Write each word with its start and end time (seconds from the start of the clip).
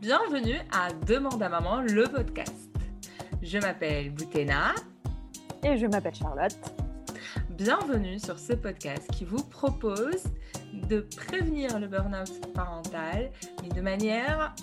Bienvenue 0.00 0.60
à 0.70 0.92
Demande 0.92 1.42
à 1.42 1.48
maman, 1.48 1.80
le 1.80 2.04
podcast. 2.04 2.68
Je 3.42 3.58
m'appelle 3.58 4.10
Boutena. 4.10 4.72
Et 5.64 5.76
je 5.76 5.86
m'appelle 5.86 6.14
Charlotte. 6.14 6.56
Bienvenue 7.50 8.20
sur 8.20 8.38
ce 8.38 8.52
podcast 8.52 9.10
qui 9.10 9.24
vous 9.24 9.42
propose 9.42 10.22
de 10.72 11.00
prévenir 11.00 11.80
le 11.80 11.88
burn-out 11.88 12.52
parental, 12.54 13.32
mais 13.60 13.70
de 13.70 13.80
manière 13.80 14.54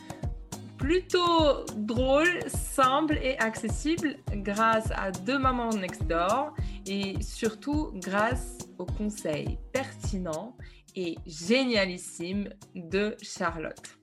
plutôt 0.78 1.66
drôle, 1.76 2.42
simple 2.48 3.20
et 3.22 3.38
accessible 3.38 4.16
grâce 4.36 4.90
à 4.96 5.12
deux 5.12 5.38
mamans 5.38 5.72
next 5.72 6.08
door 6.08 6.56
et 6.86 7.22
surtout 7.22 7.92
grâce 7.96 8.60
aux 8.78 8.86
conseils 8.86 9.60
pertinents 9.74 10.56
et 10.96 11.18
génialissimes 11.26 12.48
de 12.74 13.18
Charlotte. 13.22 13.98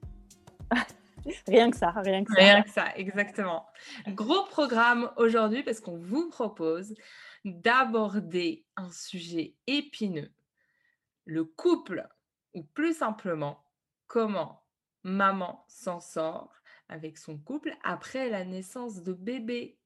Rien 1.46 1.70
que 1.70 1.76
ça, 1.76 1.90
rien 1.90 2.24
que 2.24 2.32
ça. 2.32 2.40
Rien 2.40 2.62
que 2.62 2.70
ça, 2.70 2.96
exactement. 2.96 3.66
Gros 4.08 4.44
programme 4.44 5.10
aujourd'hui 5.16 5.62
parce 5.62 5.80
qu'on 5.80 5.96
vous 5.96 6.28
propose 6.28 6.94
d'aborder 7.44 8.64
un 8.76 8.90
sujet 8.90 9.54
épineux, 9.66 10.30
le 11.24 11.44
couple, 11.44 12.08
ou 12.54 12.62
plus 12.62 12.96
simplement, 12.98 13.64
comment 14.06 14.62
maman 15.02 15.64
s'en 15.68 16.00
sort 16.00 16.52
avec 16.88 17.18
son 17.18 17.38
couple 17.38 17.74
après 17.82 18.28
la 18.28 18.44
naissance 18.44 19.02
de 19.02 19.12
bébé. 19.12 19.78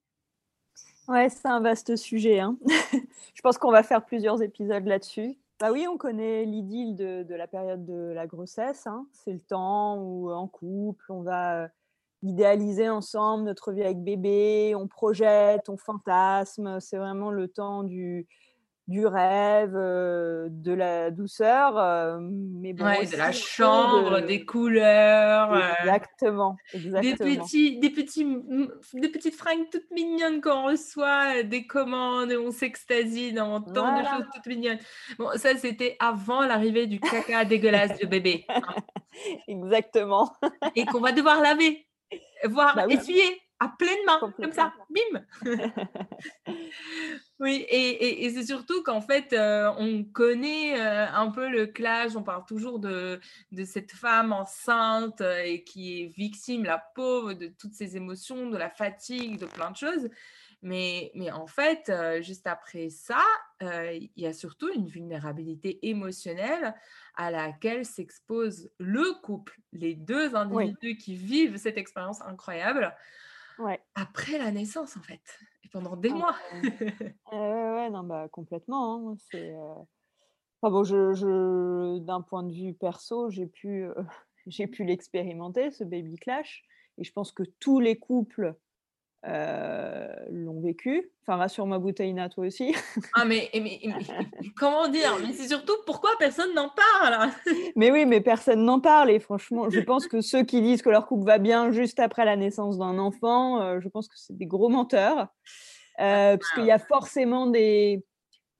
Ouais, 1.09 1.29
c'est 1.29 1.46
un 1.46 1.60
vaste 1.60 1.96
sujet. 1.96 2.41
Hein. 2.41 2.59
Je 3.34 3.41
pense 3.43 3.59
qu'on 3.59 3.71
va 3.71 3.82
faire 3.82 4.05
plusieurs 4.05 4.43
épisodes 4.43 4.84
là-dessus. 4.87 5.38
Bah 5.59 5.73
oui, 5.73 5.87
on 5.88 5.96
connaît 5.96 6.45
l'idylle 6.45 6.96
de, 6.96 7.34
la 7.34 7.46
période 7.46 7.87
de 7.87 8.12
la 8.15 8.27
grossesse. 8.27 8.87
Hein. 8.87 9.06
C'est 9.12 9.33
le 9.33 9.41
temps 9.41 9.96
où, 9.98 10.30
en 10.30 10.48
couple, 10.48 11.05
on 11.09 11.23
va 11.23 11.62
euh, 11.62 11.69
idéaliser 12.23 12.91
ensemble 12.91 13.45
notre 13.45 13.73
vie 13.73 13.82
avec 13.82 14.02
bébé, 14.02 14.74
on 14.77 14.87
projette, 14.87 15.71
on 15.71 15.79
fantasme. 15.79 16.79
C'est 16.80 16.99
vraiment 16.99 17.30
le 17.30 17.49
temps 17.49 17.84
du, 17.84 18.29
du 18.88 19.04
rêve, 19.04 19.74
euh, 19.74 20.46
de 20.48 20.73
la 20.73 21.10
douceur, 21.10 21.76
euh, 21.76 22.18
mais 22.20 22.73
bon, 22.73 22.84
de 22.84 23.16
la 23.16 23.32
chambre, 23.32 24.20
des 24.20 24.45
couleurs, 24.45 25.52
euh, 25.52 25.60
exactement, 25.80 26.56
Des 26.73 27.16
petits, 27.16 27.78
des 27.78 27.90
petits, 27.90 28.24
des 28.95 29.09
petites 29.09 29.34
fringues 29.34 29.68
toutes 29.73 29.90
mignonnes 29.90 30.40
qu'on 30.40 30.66
reçoit, 30.66 31.43
des 31.43 31.66
commandes, 31.66 32.32
on 32.32 32.52
s'extasie 32.52 33.32
dans 33.32 33.60
tant 33.60 33.98
de 34.01 34.04
choses 34.04 34.26
toutes 34.32 34.46
mignonnes. 34.46 34.78
Bon, 35.18 35.30
ça 35.34 35.56
c'était 35.56 35.96
avant 35.98 36.46
l'arrivée 36.46 36.87
du 36.87 37.00
caca 37.00 37.45
dégueulasse 37.45 37.98
de 37.98 38.06
bébé. 38.06 38.45
Hein. 38.48 38.60
exactement. 39.48 40.32
Et 40.76 40.87
qu'on 40.87 41.00
va 41.00 41.10
devoir 41.10 41.40
laver, 41.40 41.88
voire 42.45 42.76
bah 42.76 42.87
essuyer 42.88 43.40
à 43.59 43.68
pleine 43.68 43.99
main, 44.07 44.21
comme 44.37 44.52
ça, 44.52 44.74
bim 44.90 45.24
Oui, 47.38 47.66
et, 47.68 48.30
c'est 48.30 48.46
surtout 48.46 48.82
qu'en 48.82 49.02
fait, 49.02 49.32
euh, 49.35 49.71
on 49.79 50.04
connaît 50.04 50.80
euh, 50.80 51.07
un 51.12 51.30
peu 51.30 51.49
le 51.49 51.66
clash, 51.66 52.16
on 52.16 52.23
parle 52.23 52.45
toujours 52.46 52.79
de, 52.79 53.21
de 53.52 53.65
cette 53.65 53.93
femme 53.93 54.32
enceinte 54.32 55.21
euh, 55.21 55.43
et 55.45 55.62
qui 55.62 56.02
est 56.02 56.07
victime, 56.07 56.65
la 56.65 56.79
pauvre, 56.95 57.34
de 57.34 57.49
toutes 57.49 57.74
ses 57.74 57.96
émotions, 57.96 58.49
de 58.49 58.57
la 58.57 58.71
fatigue, 58.71 59.38
de 59.38 59.46
plein 59.46 59.71
de 59.71 59.77
choses. 59.77 60.09
Mais, 60.62 61.10
mais 61.15 61.30
en 61.30 61.46
fait, 61.46 61.93
juste 62.23 62.46
après 62.46 62.88
ça, 62.88 63.23
il 63.60 64.10
y 64.16 64.27
a 64.27 64.32
surtout 64.32 64.72
une 64.75 64.88
vulnérabilité 64.88 65.78
émotionnelle 65.87 66.75
à 67.15 67.31
laquelle 67.31 67.84
s'expose 67.84 68.71
le 68.78 69.21
couple, 69.22 69.60
les 69.72 69.94
deux 69.94 70.34
individus 70.34 70.97
qui 70.97 71.15
vivent 71.15 71.59
cette 71.59 71.77
expérience 71.77 72.22
incroyable. 72.22 72.97
Après 73.94 74.38
la 74.38 74.50
naissance, 74.50 74.97
en 74.97 75.03
fait, 75.03 75.22
et 75.65 75.69
pendant 75.69 75.97
des 75.97 76.10
ah 76.10 76.15
mois. 76.15 76.37
ouais, 77.32 77.91
non, 77.91 78.04
bah, 78.04 78.28
complètement. 78.31 79.11
Hein, 79.11 79.17
c'est, 79.31 79.55
bon, 80.62 80.84
je, 80.84 81.12
je, 81.15 81.99
d'un 81.99 82.22
point 82.22 82.43
de 82.43 82.53
vue 82.53 82.75
perso, 82.75 83.31
j'ai 83.31 83.47
pu, 83.47 83.87
j'ai 84.47 84.67
pu 84.67 84.84
l'expérimenter, 84.84 85.71
ce 85.71 85.84
baby 85.84 86.17
clash. 86.17 86.65
Et 86.99 87.05
je 87.05 87.12
pense 87.12 87.33
que 87.33 87.43
tous 87.61 87.81
les 87.81 87.99
couples 87.99 88.56
euh, 89.28 90.06
l'ont 90.31 90.60
vécu. 90.60 91.10
Enfin, 91.22 91.37
rassure-moi, 91.37 91.78
Bouteillina, 91.78 92.28
toi 92.28 92.47
aussi. 92.47 92.75
ah, 93.14 93.25
mais, 93.25 93.50
comment 94.56 94.87
dire? 94.88 95.16
Mais 95.20 95.32
c'est 95.32 95.48
surtout 95.48 95.72
pourquoi 95.84 96.10
personne 96.19 96.54
n'en 96.54 96.70
parle? 96.70 97.31
Mais 97.76 97.91
oui, 97.91 98.06
mais 98.06 98.20
personne 98.20 98.64
n'en 98.64 98.78
parle. 98.78 99.10
Et 99.10 99.19
franchement, 99.19 99.69
je 99.69 99.81
pense 99.81 100.06
que 100.06 100.20
ceux 100.20 100.44
qui 100.44 100.62
disent 100.62 100.82
que 100.82 100.91
leur 100.91 101.06
couple 101.06 101.26
va 101.26 101.38
bien 101.38 101.72
juste 101.72 101.98
après 101.98 102.25
la 102.25 102.37
naissance 102.37 102.78
d'un 102.78 102.98
enfant, 102.98 103.60
euh, 103.60 103.81
je 103.81 103.88
pense 103.88 104.09
que 104.09 104.14
c'est 104.16 104.37
des 104.37 104.47
gros 104.47 104.69
menteurs. 104.69 105.28
Euh, 105.98 106.37
parce 106.37 106.53
qu'il 106.54 106.64
y 106.64 106.70
a 106.70 106.78
forcément 106.78 107.47
des. 107.47 108.04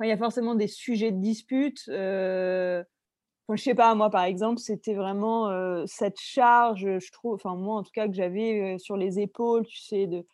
il 0.03 0.09
y 0.09 0.13
a 0.13 0.17
forcément 0.17 0.55
des 0.55 0.69
sujets 0.69 1.13
de 1.13 1.21
dispute. 1.21 1.83
Enfin, 1.89 3.57
je 3.57 3.63
sais 3.63 3.75
pas, 3.77 3.95
moi 3.95 4.11
par 4.11 4.25
exemple, 4.25 4.59
c'était 4.59 4.95
vraiment 4.95 5.87
cette 5.87 6.19
charge, 6.19 6.99
je 6.99 7.13
trouve, 7.13 7.35
enfin 7.35 7.55
moi 7.55 7.77
en 7.77 7.83
tout 7.85 7.93
cas, 7.95 8.09
que 8.09 8.15
j'avais 8.15 8.77
sur 8.79 8.97
les 8.97 9.21
épaules, 9.21 9.67
tu 9.67 9.79
sais, 9.79 10.07
de, 10.09 10.27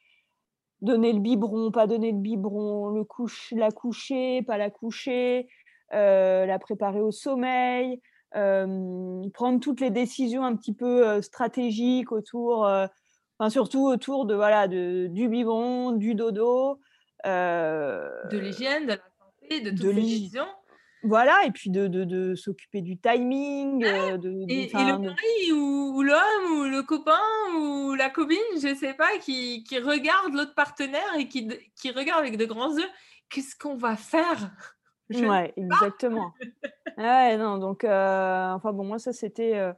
donner 0.83 1.13
le 1.13 1.21
biberon, 1.21 1.71
pas 1.71 1.87
donner 1.87 2.13
le 2.13 2.19
biberon, 2.19 2.91
le 2.91 3.05
couche, 3.05 3.53
la 3.57 3.71
coucher, 3.71 4.43
pas 4.43 4.59
la 4.59 4.69
coucher, 4.69 5.49
euh, 5.95 6.45
la 6.45 6.59
préparer 6.59 7.01
au 7.01 7.13
sommeil, 7.13 8.01
euh, 8.35 9.23
prendre 9.33 9.61
toutes 9.61 9.81
les 9.81 9.91
décisions 9.91 10.45
un 10.45 10.57
petit 10.57 10.75
peu 10.75 11.09
euh, 11.09 11.23
stratégiques 11.23 12.13
autour, 12.13 12.69
enfin 13.39 13.51
surtout 13.51 13.87
autour 13.87 14.27
de 14.27 14.35
voilà 14.35 14.69
de, 14.69 15.07
du 15.07 15.29
biberon, 15.29 15.93
du 15.93 16.15
dodo, 16.15 16.81
de 17.25 18.39
l'hygiène, 18.39 18.85
de 18.85 18.89
la 18.89 18.97
santé, 18.97 19.61
de 19.61 19.71
toutes 19.71 19.95
les 19.95 20.03
décisions. 20.03 20.49
Voilà, 21.05 21.45
et 21.47 21.51
puis 21.51 21.71
de, 21.71 21.89
de, 21.89 22.35
s'occuper 22.35 22.81
du 22.81 22.97
timing. 22.97 23.85
Euh, 23.85 24.17
de, 24.17 24.31
et, 24.49 24.71
le 24.73 24.99
mari 24.99 25.53
ou, 25.53 26.03
l'homme 26.03 26.61
ou 26.61 26.65
le 26.65 26.83
copain 26.83 27.19
ou 27.57 27.95
la 27.95 28.09
copine, 28.09 28.39
je 28.61 28.69
ne 28.69 28.75
sais 28.75 28.95
pas, 28.95 29.19
qui, 29.19 29.65
qui 29.65 29.79
regarde 29.79 30.33
l'autre 30.33 30.55
partenaire 30.55 31.15
et 31.19 31.27
qui, 31.27 31.49
qui 31.75 31.91
regarde 31.91 32.21
avec 32.21 32.37
de 32.37 32.45
grands 32.45 32.77
yeux, 32.77 32.89
qu'est-ce 33.29 33.57
qu'on 33.57 33.77
va 33.77 33.97
faire? 33.97 34.51
Oui, 35.11 35.53
exactement. 35.59 36.33
ouais, 36.97 37.37
non, 37.37 37.59
donc, 37.59 37.85
euh, 37.85 38.51
enfin 38.53 38.73
bon, 38.73 38.85
moi, 38.85 38.99
ça, 38.99 39.13
c'était 39.13 39.59
euh, 39.59 39.75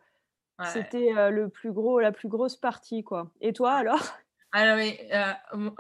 c'était 0.72 1.10
le 1.32 1.48
plus 1.48 1.72
gros, 1.72 1.98
la 1.98 2.12
plus 2.12 2.28
grosse 2.28 2.54
partie, 2.54 3.02
quoi. 3.02 3.32
Et 3.40 3.52
toi, 3.52 3.72
alors? 3.72 4.16
Alors, 4.52 4.76
mais, 4.76 5.10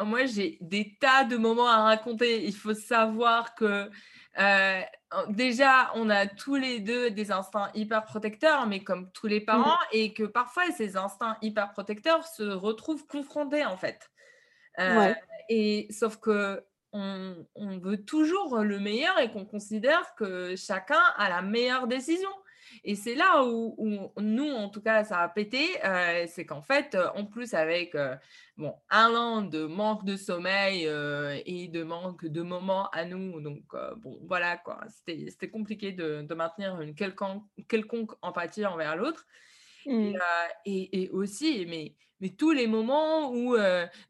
moi, 0.04 0.24
j'ai 0.24 0.58
des 0.60 0.96
tas 0.98 1.22
de 1.22 1.36
moments 1.36 1.68
à 1.68 1.84
raconter. 1.84 2.44
Il 2.44 2.56
faut 2.56 2.74
savoir 2.74 3.54
que 3.54 3.88
euh, 4.38 4.80
déjà, 5.28 5.90
on 5.94 6.10
a 6.10 6.26
tous 6.26 6.56
les 6.56 6.80
deux 6.80 7.10
des 7.10 7.30
instincts 7.32 7.70
hyper 7.74 8.04
protecteurs, 8.04 8.66
mais 8.66 8.80
comme 8.80 9.10
tous 9.12 9.26
les 9.26 9.40
parents, 9.40 9.78
et 9.92 10.12
que 10.12 10.24
parfois 10.24 10.64
ces 10.76 10.96
instincts 10.96 11.36
hyper 11.42 11.70
protecteurs 11.70 12.26
se 12.26 12.42
retrouvent 12.42 13.06
confrontés 13.06 13.64
en 13.64 13.76
fait. 13.76 14.10
Euh, 14.78 15.14
et 15.48 15.86
sauf 15.90 16.16
que 16.16 16.64
on, 16.92 17.44
veut 17.82 18.04
toujours 18.04 18.58
le 18.58 18.78
meilleur 18.78 19.18
et 19.18 19.30
qu'on 19.30 19.44
considère 19.44 20.14
que 20.14 20.54
chacun 20.56 21.02
a 21.16 21.28
la 21.28 21.42
meilleure 21.42 21.88
décision. 21.88 22.30
Et 22.82 22.94
c'est 22.94 23.14
là 23.14 23.44
où, 23.44 24.12
nous, 24.18 24.50
en 24.50 24.68
tout 24.68 24.80
cas, 24.80 25.04
ça 25.04 25.20
a 25.20 25.28
pété. 25.28 25.64
Euh, 25.84 26.24
c'est 26.28 26.44
qu'en 26.46 26.62
fait, 26.62 26.94
euh, 26.94 27.08
en 27.14 27.24
plus, 27.24 27.54
avec 27.54 27.94
euh, 27.94 28.16
bon, 28.56 28.74
un 28.90 29.14
an 29.14 29.42
de 29.42 29.64
manque 29.64 30.04
de 30.04 30.16
sommeil 30.16 30.84
et 31.46 31.68
de 31.68 31.82
manque 31.82 32.26
de 32.26 32.42
moments 32.42 32.88
à 32.90 33.04
nous, 33.04 33.40
donc 33.40 33.62
bon, 33.98 34.18
voilà 34.26 34.56
quoi, 34.56 34.80
c'était 34.88 35.50
compliqué 35.50 35.92
de, 35.92 36.26
maintenir 36.34 36.80
une 36.80 36.94
quelconque, 36.94 37.44
quelconque 37.68 38.12
empathie 38.22 38.66
envers 38.66 38.96
l'autre. 38.96 39.26
Mmh. 39.86 40.14
Et, 40.64 41.10
aussi, 41.12 41.66
mais, 41.68 41.94
mais 42.20 42.30
tous 42.30 42.52
les 42.52 42.66
moments 42.66 43.30
où 43.30 43.56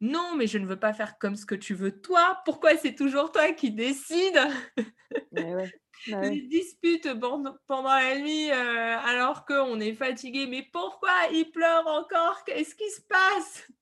non, 0.00 0.34
mais 0.36 0.46
je 0.46 0.58
ne 0.58 0.66
veux 0.66 0.78
pas 0.78 0.92
faire 0.92 1.18
comme 1.18 1.36
ce 1.36 1.46
que 1.46 1.54
tu 1.54 1.74
veux 1.74 2.00
toi, 2.00 2.40
pourquoi 2.44 2.76
c'est 2.76 2.94
toujours 2.94 3.30
toi 3.30 3.52
qui 3.52 3.70
décides 3.70 4.40
bah 6.08 6.28
les 6.28 6.42
disputes 6.42 7.08
pendant 7.66 7.94
la 7.94 8.18
nuit 8.18 8.50
alors 8.50 9.44
qu'on 9.44 9.80
est 9.80 9.94
fatigué. 9.94 10.46
Mais 10.46 10.62
pourquoi 10.72 11.12
il 11.32 11.50
pleure 11.50 11.86
encore? 11.86 12.44
Qu'est-ce 12.44 12.74
qui 12.74 12.90
se 12.90 13.02
passe? 13.02 13.68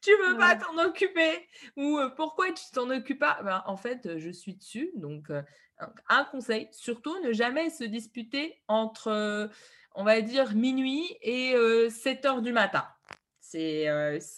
Tu 0.00 0.12
veux 0.24 0.36
pas 0.36 0.54
t'en 0.54 0.78
occuper? 0.78 1.48
Ou 1.76 1.98
pourquoi 2.16 2.52
tu 2.52 2.62
t'en 2.72 2.88
occupes 2.88 3.18
pas? 3.18 3.42
Ben, 3.42 3.64
En 3.66 3.76
fait, 3.76 4.16
je 4.16 4.30
suis 4.30 4.54
dessus. 4.54 4.92
Donc, 4.94 5.26
un 6.08 6.24
conseil, 6.26 6.68
surtout 6.70 7.18
ne 7.24 7.32
jamais 7.32 7.68
se 7.70 7.82
disputer 7.82 8.62
entre, 8.68 9.50
on 9.96 10.04
va 10.04 10.20
dire, 10.20 10.54
minuit 10.54 11.16
et 11.20 11.56
7 11.90 12.24
heures 12.26 12.42
du 12.42 12.52
matin. 12.52 12.86
C'est 13.40 13.86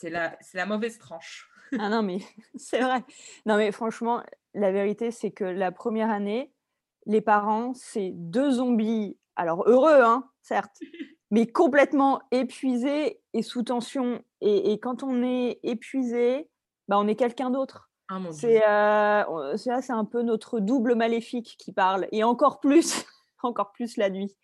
la, 0.05 0.38
la 0.55 0.67
mauvaise 0.67 0.99
tranche. 0.99 1.50
ah 1.79 1.90
non, 1.90 2.02
mais 2.02 2.20
c'est 2.56 2.81
vrai. 2.81 3.05
Non, 3.44 3.58
mais 3.58 3.70
franchement, 3.70 4.23
la 4.55 4.73
vérité, 4.73 5.11
c'est 5.11 5.31
que 5.31 5.44
la 5.44 5.73
première 5.73 6.08
année, 6.11 6.52
les 7.08 7.20
parents, 7.22 7.72
c'est 7.75 8.12
deux 8.14 8.52
zombies, 8.52 9.16
alors 9.34 9.66
heureux, 9.66 10.02
hein, 10.02 10.28
certes, 10.43 10.78
mais 11.31 11.46
complètement 11.46 12.20
épuisé 12.31 13.20
et 13.32 13.43
sous 13.43 13.64
tension. 13.64 14.22
Et, 14.40 14.78
quand 14.78 15.02
on 15.02 15.22
est 15.25 15.58
épuisé, 15.64 16.49
bah, 16.87 16.99
on 16.99 17.08
est 17.08 17.16
quelqu'un 17.16 17.50
d'autre. 17.50 17.90
Ah, 18.10 18.20
c'est 18.31 18.66
euh, 18.66 19.56
c'est 19.56 19.90
un 19.90 20.05
peu 20.05 20.22
notre 20.22 20.60
double 20.60 20.94
maléfique 20.94 21.56
qui 21.58 21.72
parle, 21.72 22.06
et 22.12 22.25
encore 22.25 22.60
plus, 22.60 23.05
encore 23.43 23.72
plus 23.72 23.96
la 23.96 24.11
nuit. 24.11 24.37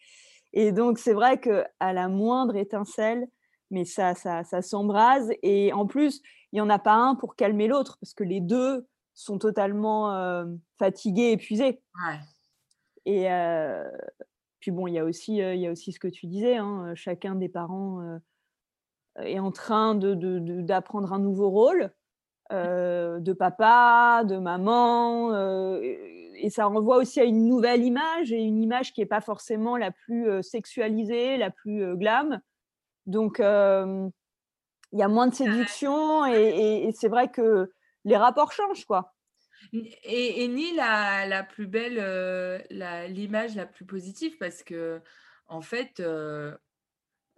Et 0.53 0.73
donc 0.73 0.99
c'est 0.99 1.15
vrai 1.15 1.41
que 1.41 1.65
à 1.81 1.93
la 1.93 2.09
moindre 2.09 2.57
étincelle, 2.57 3.27
mais 3.71 3.85
ça, 3.85 4.15
ça, 4.15 4.45
ça 4.45 4.63
s'embrase. 4.63 5.31
Et 5.43 5.73
en 5.73 5.87
plus, 5.87 6.23
il 6.53 6.57
n'y 6.57 6.61
en 6.61 6.71
a 6.71 6.79
pas 6.79 6.95
un 6.95 7.15
pour 7.15 7.37
calmer 7.37 7.67
l'autre, 7.67 7.99
parce 8.01 8.15
que 8.15 8.25
les 8.25 8.41
deux 8.41 8.87
sont 9.15 9.39
totalement 9.39 10.15
euh, 10.15 10.45
fatigués, 10.79 11.33
épuisés. 11.33 11.81
Et 13.07 13.29
puis 14.61 14.71
bon, 14.71 14.87
il 14.87 14.95
y, 14.95 14.99
a 14.99 15.05
aussi, 15.05 15.37
il 15.37 15.59
y 15.59 15.67
a 15.67 15.71
aussi 15.71 15.93
ce 15.93 16.01
que 16.01 16.09
tu 16.09 16.27
disais, 16.27 16.57
hein, 16.57 16.93
chacun 16.95 17.35
des 17.35 17.49
parents 17.49 18.19
est 19.19 19.39
en 19.39 19.53
train 19.53 19.95
d'apprendre 19.95 21.09
de, 21.09 21.15
un 21.15 21.19
nouveau 21.19 21.51
rôle. 21.51 21.91
de 22.51 23.33
papa, 23.33 24.25
de 24.25 24.37
maman, 24.39 25.35
et 26.37 26.51
ça 26.51 26.67
renvoie 26.67 26.97
aussi 26.97 27.21
à 27.21 27.25
une 27.25 27.47
nouvelle 27.47 27.83
image, 27.83 28.33
et 28.33 28.43
une 28.43 28.63
image 28.63 28.93
qui 28.93 29.01
n'est 29.01 29.07
pas 29.07 29.21
forcément 29.21 29.77
la 29.77 29.91
plus 29.91 30.43
sexualisée, 30.43 31.37
la 31.37 31.51
plus 31.51 31.97
glam. 31.97 32.41
Donc, 33.07 33.37
il 33.39 34.99
y 34.99 35.03
a 35.03 35.09
moins 35.09 35.27
de 35.27 35.35
séduction, 35.35 36.27
et, 36.27 36.91
c'est 36.95 37.09
vrai 37.09 37.29
que 37.29 37.73
les 38.05 38.17
rapports 38.17 38.53
changent, 38.53 38.85
quoi. 38.85 39.14
Et, 39.73 40.49
ni 40.49 40.75
la, 40.75 41.27
la, 41.27 41.43
plus 41.43 41.67
belle, 41.67 42.65
l'image 43.09 43.55
la, 43.55 43.67
plus 43.67 43.85
positive, 43.85 44.37
parce 44.39 44.63
que, 44.63 45.01
en 45.47 45.61
fait, 45.61 46.03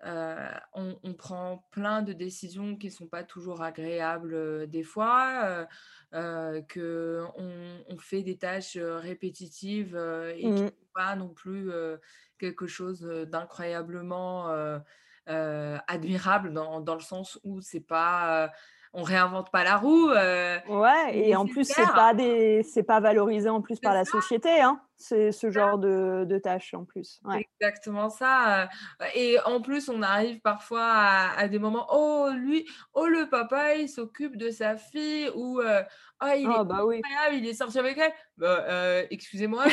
on, 0.04 1.14
prend 1.18 1.66
plein 1.70 2.02
de 2.02 2.12
décisions 2.12 2.76
qui 2.76 2.86
ne 2.86 2.92
sont 2.92 3.06
pas 3.06 3.24
toujours 3.24 3.62
agréables 3.62 4.68
des 4.68 4.82
fois, 4.82 5.66
qu'on 6.12 7.32
on 7.34 7.98
fait 7.98 8.22
des 8.22 8.36
tâches 8.36 8.76
répétitives 8.76 9.96
et 10.34 10.40
qui 10.40 10.46
ne 10.46 10.64
mmh. 10.64 10.68
sont 10.68 10.92
pas 10.94 11.16
non 11.16 11.28
plus 11.28 11.70
quelque 12.38 12.66
chose 12.66 13.02
d'incroyablement 13.02 14.50
admirable 15.26 16.52
dans, 16.52 16.80
dans, 16.80 16.94
le 16.94 17.00
sens 17.00 17.38
où 17.44 17.60
c'est 17.60 17.80
pas 17.80 18.52
on 18.96 19.02
réinvente 19.02 19.50
pas 19.50 19.62
la 19.62 19.76
roue. 19.76 20.08
Euh, 20.10 20.58
ouais, 20.68 21.18
et 21.18 21.36
en 21.36 21.44
plus, 21.44 21.64
c'est 21.64 21.86
pas 21.94 22.14
des, 22.14 22.62
c'est 22.62 22.82
pas 22.82 22.98
valorisé 22.98 23.50
en 23.50 23.60
plus 23.60 23.78
par 23.78 23.94
la 23.94 24.04
société, 24.04 24.60
hein. 24.60 24.80
C'est 24.96 25.30
ce 25.30 25.50
genre 25.50 25.76
de, 25.76 26.24
de 26.26 26.38
tâches 26.38 26.72
en 26.72 26.86
plus. 26.86 27.20
Exactement 27.60 28.08
ça. 28.08 28.62
Euh, 28.62 28.66
et 29.14 29.38
en 29.44 29.60
plus, 29.60 29.90
on 29.90 30.00
arrive 30.00 30.40
parfois 30.40 30.86
à, 31.36 31.46
des 31.48 31.58
moments, 31.58 31.86
oh 31.90 32.30
lui, 32.34 32.66
oh 32.94 33.06
le 33.06 33.28
papa, 33.28 33.74
il 33.74 33.90
s'occupe 33.90 34.38
de 34.38 34.48
sa 34.48 34.78
fille 34.78 35.30
ou 35.34 35.60
euh, 35.60 35.82
oh, 36.24 36.28
il 36.34 36.46
est 36.50 36.64
bah 36.64 36.86
oui. 36.86 37.02
il 37.34 37.46
est 37.46 37.52
sorti 37.52 37.78
avec 37.78 37.98
elle. 37.98 38.12
Bah, 38.38 38.64
excusez-moi, 39.10 39.66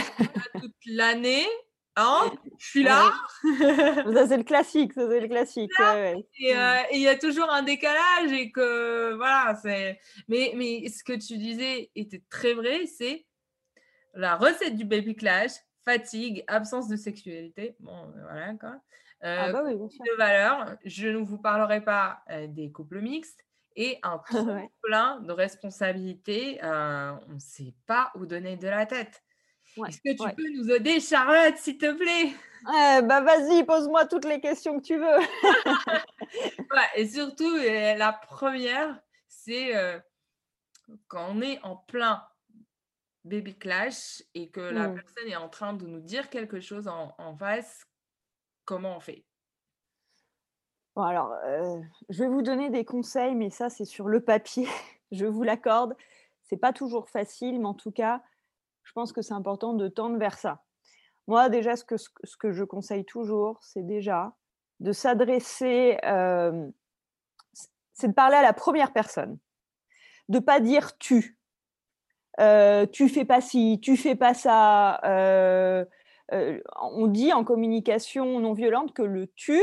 toute 0.59 0.75
l'année 0.85 1.47
Hein 1.95 2.31
je 2.57 2.65
suis 2.65 2.83
là. 2.83 3.11
ça, 3.43 4.27
c'est 4.27 4.37
le 4.37 4.43
classique. 4.43 4.93
Ça, 4.93 5.07
c'est 5.07 5.19
le 5.19 5.27
classique. 5.27 5.71
Euh, 5.79 6.15
et 6.41 6.95
il 6.95 7.01
y 7.01 7.07
a 7.07 7.17
toujours 7.17 7.49
un 7.51 7.61
décalage 7.61 8.31
et 8.31 8.51
que 8.51 9.13
voilà, 9.13 9.55
c'est. 9.61 9.99
Mais, 10.27 10.53
mais 10.55 10.87
ce 10.89 11.03
que 11.03 11.13
tu 11.13 11.37
disais 11.37 11.91
était 11.95 12.23
très 12.29 12.53
vrai, 12.53 12.87
c'est 12.87 13.25
la 14.15 14.35
recette 14.35 14.75
du 14.75 14.85
baby 14.85 15.15
clash, 15.15 15.51
fatigue, 15.85 16.43
absence 16.47 16.87
de 16.87 16.95
sexualité. 16.95 17.75
Bon, 17.79 18.11
voilà 18.21 18.53
quoi. 18.55 18.81
ah 19.21 19.51
bah 19.51 19.63
oui, 19.63 19.73
de 19.75 20.17
valeur. 20.17 20.75
Je 20.85 21.09
ne 21.09 21.17
vous 21.17 21.37
parlerai 21.37 21.81
pas 21.81 22.23
euh, 22.31 22.47
des 22.47 22.71
couples 22.71 23.01
mixtes 23.01 23.45
et 23.75 23.99
un 24.03 24.19
plein 24.81 25.19
de 25.21 25.31
responsabilités. 25.31 26.63
Euh, 26.63 27.13
on 27.27 27.33
ne 27.33 27.39
sait 27.39 27.73
pas 27.85 28.11
où 28.15 28.25
donner 28.25 28.57
de 28.57 28.67
la 28.67 28.85
tête. 28.85 29.23
Est-ce 29.77 30.01
que 30.01 30.11
tu 30.11 30.35
peux 30.35 30.49
nous 30.55 30.69
aider, 30.71 30.99
Charlotte, 30.99 31.57
s'il 31.57 31.77
te 31.77 31.91
plaît? 31.91 32.33
Bah 32.65 33.21
vas-y, 33.21 33.63
pose-moi 33.65 34.05
toutes 34.05 34.25
les 34.25 34.39
questions 34.39 34.79
que 34.79 34.85
tu 34.85 34.97
veux. 34.97 35.19
et 36.95 37.07
surtout, 37.07 37.55
la 37.57 38.13
première, 38.13 39.01
c'est 39.27 39.75
euh, 39.75 39.99
quand 41.07 41.27
on 41.29 41.41
est 41.41 41.59
en 41.63 41.75
plein 41.75 42.23
baby 43.25 43.55
clash 43.55 44.23
et 44.33 44.49
que 44.49 44.61
la 44.61 44.89
mmh. 44.89 44.95
personne 44.95 45.27
est 45.27 45.35
en 45.35 45.49
train 45.49 45.73
de 45.73 45.85
nous 45.85 45.99
dire 45.99 46.29
quelque 46.29 46.59
chose 46.59 46.87
en, 46.87 47.35
face, 47.37 47.85
comment 48.65 48.97
on 48.97 48.99
fait? 48.99 49.25
Bon, 50.95 51.03
alors, 51.03 51.33
euh, 51.45 51.81
je 52.09 52.23
vais 52.23 52.29
vous 52.29 52.41
donner 52.41 52.69
des 52.69 52.85
conseils, 52.85 53.33
mais 53.35 53.49
ça, 53.49 53.69
c'est 53.69 53.85
sur 53.85 54.07
le 54.07 54.21
papier. 54.21 54.67
je 55.11 55.25
vous 55.25 55.43
l'accorde. 55.43 55.95
C'est 56.43 56.57
pas 56.57 56.73
toujours 56.73 57.09
facile, 57.09 57.59
mais 57.59 57.65
en 57.65 57.73
tout 57.73 57.91
cas, 57.91 58.21
pense 58.93 59.11
que 59.11 59.21
c'est 59.21 59.33
important 59.33 59.73
de 59.73 59.87
tendre 59.87 60.17
vers 60.17 60.37
ça. 60.37 60.63
Moi, 61.27 61.49
déjà, 61.49 61.75
ce 61.75 61.83
que, 61.83 61.97
ce 61.97 62.37
que 62.37 62.51
je 62.51 62.63
conseille 62.63 63.05
toujours, 63.05 63.59
c'est 63.61 63.85
déjà 63.85 64.35
de 64.79 64.91
s'adresser, 64.91 65.97
euh, 66.03 66.67
c'est 67.93 68.09
de 68.09 68.13
parler 68.13 68.35
à 68.35 68.41
la 68.41 68.53
première 68.53 68.91
personne, 68.91 69.37
de 70.29 70.39
pas 70.39 70.59
dire 70.59 70.97
tu. 70.97 71.39
Euh, 72.39 72.85
tu 72.87 73.09
fais 73.09 73.25
pas 73.25 73.41
ci, 73.41 73.79
tu 73.81 73.95
fais 73.95 74.15
pas 74.15 74.33
ça. 74.33 74.99
Euh, 75.05 75.85
on 76.81 77.07
dit 77.07 77.31
en 77.31 77.43
communication 77.43 78.39
non 78.39 78.53
violente 78.53 78.93
que 78.93 79.03
le 79.03 79.27
tu 79.35 79.61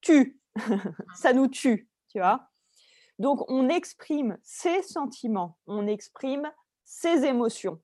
tue, 0.00 0.40
ça 1.16 1.32
nous 1.32 1.48
tue, 1.48 1.88
tu 2.08 2.18
vois. 2.18 2.48
Donc 3.18 3.50
on 3.50 3.68
exprime 3.68 4.38
ses 4.42 4.82
sentiments, 4.82 5.58
on 5.66 5.86
exprime 5.86 6.50
ses 6.84 7.24
émotions 7.24 7.80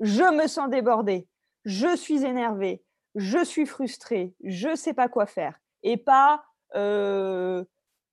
je 0.00 0.22
me 0.34 0.46
sens 0.46 0.70
débordée, 0.70 1.28
je 1.64 1.96
suis 1.96 2.24
énervée, 2.24 2.84
je 3.14 3.44
suis 3.44 3.66
frustrée, 3.66 4.34
je 4.42 4.68
ne 4.68 4.74
sais 4.74 4.94
pas 4.94 5.08
quoi 5.08 5.26
faire. 5.26 5.58
Et 5.82 5.96
pas 5.96 6.44
euh, 6.74 7.64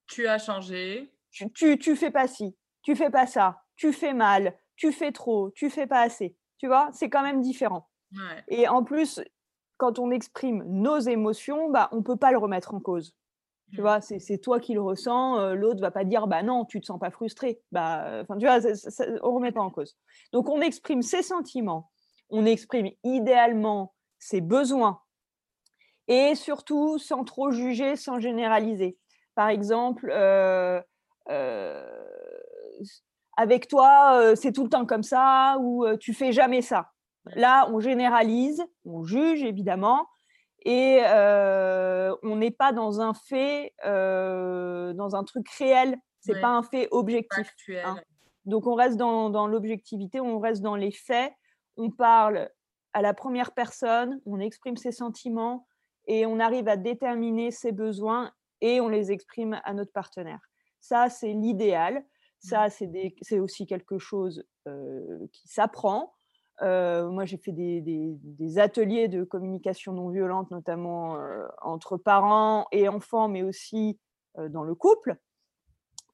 tu 0.07 0.27
as 0.27 0.37
changé. 0.37 1.09
Tu, 1.31 1.79
tu, 1.79 1.95
fais 1.95 2.11
pas 2.11 2.27
ci, 2.27 2.57
tu 2.81 2.95
fais 2.95 3.09
pas 3.09 3.25
ça, 3.25 3.63
tu 3.77 3.93
fais 3.93 4.13
mal, 4.13 4.53
tu 4.75 4.91
fais 4.91 5.13
trop, 5.13 5.51
tu 5.51 5.69
fais 5.69 5.87
pas 5.87 6.01
assez. 6.01 6.35
Tu 6.57 6.67
vois, 6.67 6.89
c'est 6.91 7.09
quand 7.09 7.23
même 7.23 7.41
différent. 7.41 7.89
Et 8.49 8.67
en 8.67 8.83
plus, 8.83 9.21
quand 9.77 9.97
on 9.97 10.11
exprime 10.11 10.63
nos 10.67 10.99
émotions, 10.99 11.71
bah, 11.71 11.87
on 11.93 11.97
ne 11.97 12.01
peut 12.01 12.17
pas 12.17 12.31
le 12.31 12.37
remettre 12.37 12.73
en 12.73 12.81
cause. 12.81 13.15
Tu 13.71 13.79
mmh. 13.79 13.81
vois, 13.81 14.01
c'est 14.01 14.37
toi 14.39 14.59
qui 14.59 14.73
le 14.73 14.81
ressens, 14.81 15.39
euh, 15.39 15.53
l'autre 15.53 15.79
va 15.79 15.91
pas 15.91 16.03
dire 16.03 16.27
bah 16.27 16.43
non, 16.43 16.65
tu 16.65 16.81
te 16.81 16.85
sens 16.85 16.99
pas 16.99 17.11
frustré. 17.11 17.61
Bah, 17.71 18.21
enfin, 18.21 18.37
tu 18.37 18.45
vois, 18.45 18.59
on 19.23 19.33
remet 19.33 19.51
pas 19.51 19.61
en 19.61 19.69
cause. 19.69 19.95
Donc 20.33 20.49
on 20.49 20.61
exprime 20.61 21.01
ses 21.01 21.21
sentiments, 21.21 21.89
on 22.29 22.45
exprime 22.45 22.89
idéalement 23.03 23.93
ses 24.19 24.41
besoins 24.41 25.01
et 26.07 26.35
surtout 26.35 26.97
sans 26.97 27.23
trop 27.23 27.51
juger, 27.51 27.95
sans 27.95 28.19
généraliser. 28.19 28.97
Par 29.35 29.47
exemple, 29.47 30.11
euh, 30.11 30.81
euh, 31.29 31.85
avec 33.37 33.67
toi, 33.69 34.35
c'est 34.35 34.51
tout 34.51 34.63
le 34.63 34.69
temps 34.69 34.85
comme 34.85 35.03
ça 35.03 35.57
ou 35.61 35.85
tu 35.97 36.13
fais 36.13 36.33
jamais 36.33 36.61
ça. 36.61 36.89
Là, 37.35 37.69
on 37.71 37.79
généralise, 37.79 38.63
on 38.83 39.03
juge 39.03 39.43
évidemment, 39.43 40.07
et 40.63 41.01
on 42.23 42.35
n'est 42.35 42.51
pas 42.51 42.71
dans 42.71 43.01
un 43.01 43.13
fait, 43.13 43.73
dans 43.83 45.15
un 45.15 45.23
truc 45.23 45.49
réel. 45.49 45.97
C'est 46.19 46.33
n'est 46.33 46.41
pas 46.41 46.49
un 46.49 46.63
fait 46.63 46.87
objectif. 46.91 47.51
Hein. 47.83 47.95
Donc 48.45 48.67
on 48.67 48.75
reste 48.75 48.97
dans, 48.97 49.29
dans 49.29 49.47
l'objectivité, 49.47 50.19
on 50.19 50.39
reste 50.39 50.61
dans 50.61 50.75
les 50.75 50.91
faits. 50.91 51.33
On 51.77 51.89
parle 51.89 52.49
à 52.93 53.01
la 53.01 53.13
première 53.13 53.53
personne, 53.53 54.21
on 54.25 54.39
exprime 54.39 54.77
ses 54.77 54.91
sentiments 54.91 55.67
et 56.07 56.25
on 56.25 56.39
arrive 56.39 56.67
à 56.67 56.77
déterminer 56.77 57.49
ses 57.51 57.71
besoins 57.71 58.31
et 58.59 58.81
on 58.81 58.89
les 58.89 59.11
exprime 59.11 59.59
à 59.63 59.73
notre 59.73 59.91
partenaire. 59.91 60.41
Ça, 60.79 61.09
c'est 61.09 61.33
l'idéal. 61.33 62.03
Ça, 62.39 62.67
c'est 62.69 63.39
aussi 63.39 63.65
quelque 63.65 63.97
chose 63.99 64.43
qui 65.31 65.47
s'apprend. 65.47 66.13
Euh, 66.61 67.09
moi, 67.09 67.25
j'ai 67.25 67.37
fait 67.37 67.51
des, 67.51 68.59
ateliers 68.59 69.07
de 69.07 69.23
communication 69.23 69.93
non 69.93 70.09
violente, 70.09 70.51
notamment 70.51 71.15
euh, 71.15 71.47
entre 71.61 71.97
parents 71.97 72.67
et 72.71 72.87
enfants, 72.87 73.27
mais 73.27 73.43
aussi 73.43 73.99
euh, 74.37 74.49
dans 74.49 74.63
le 74.63 74.75
couple. 74.75 75.15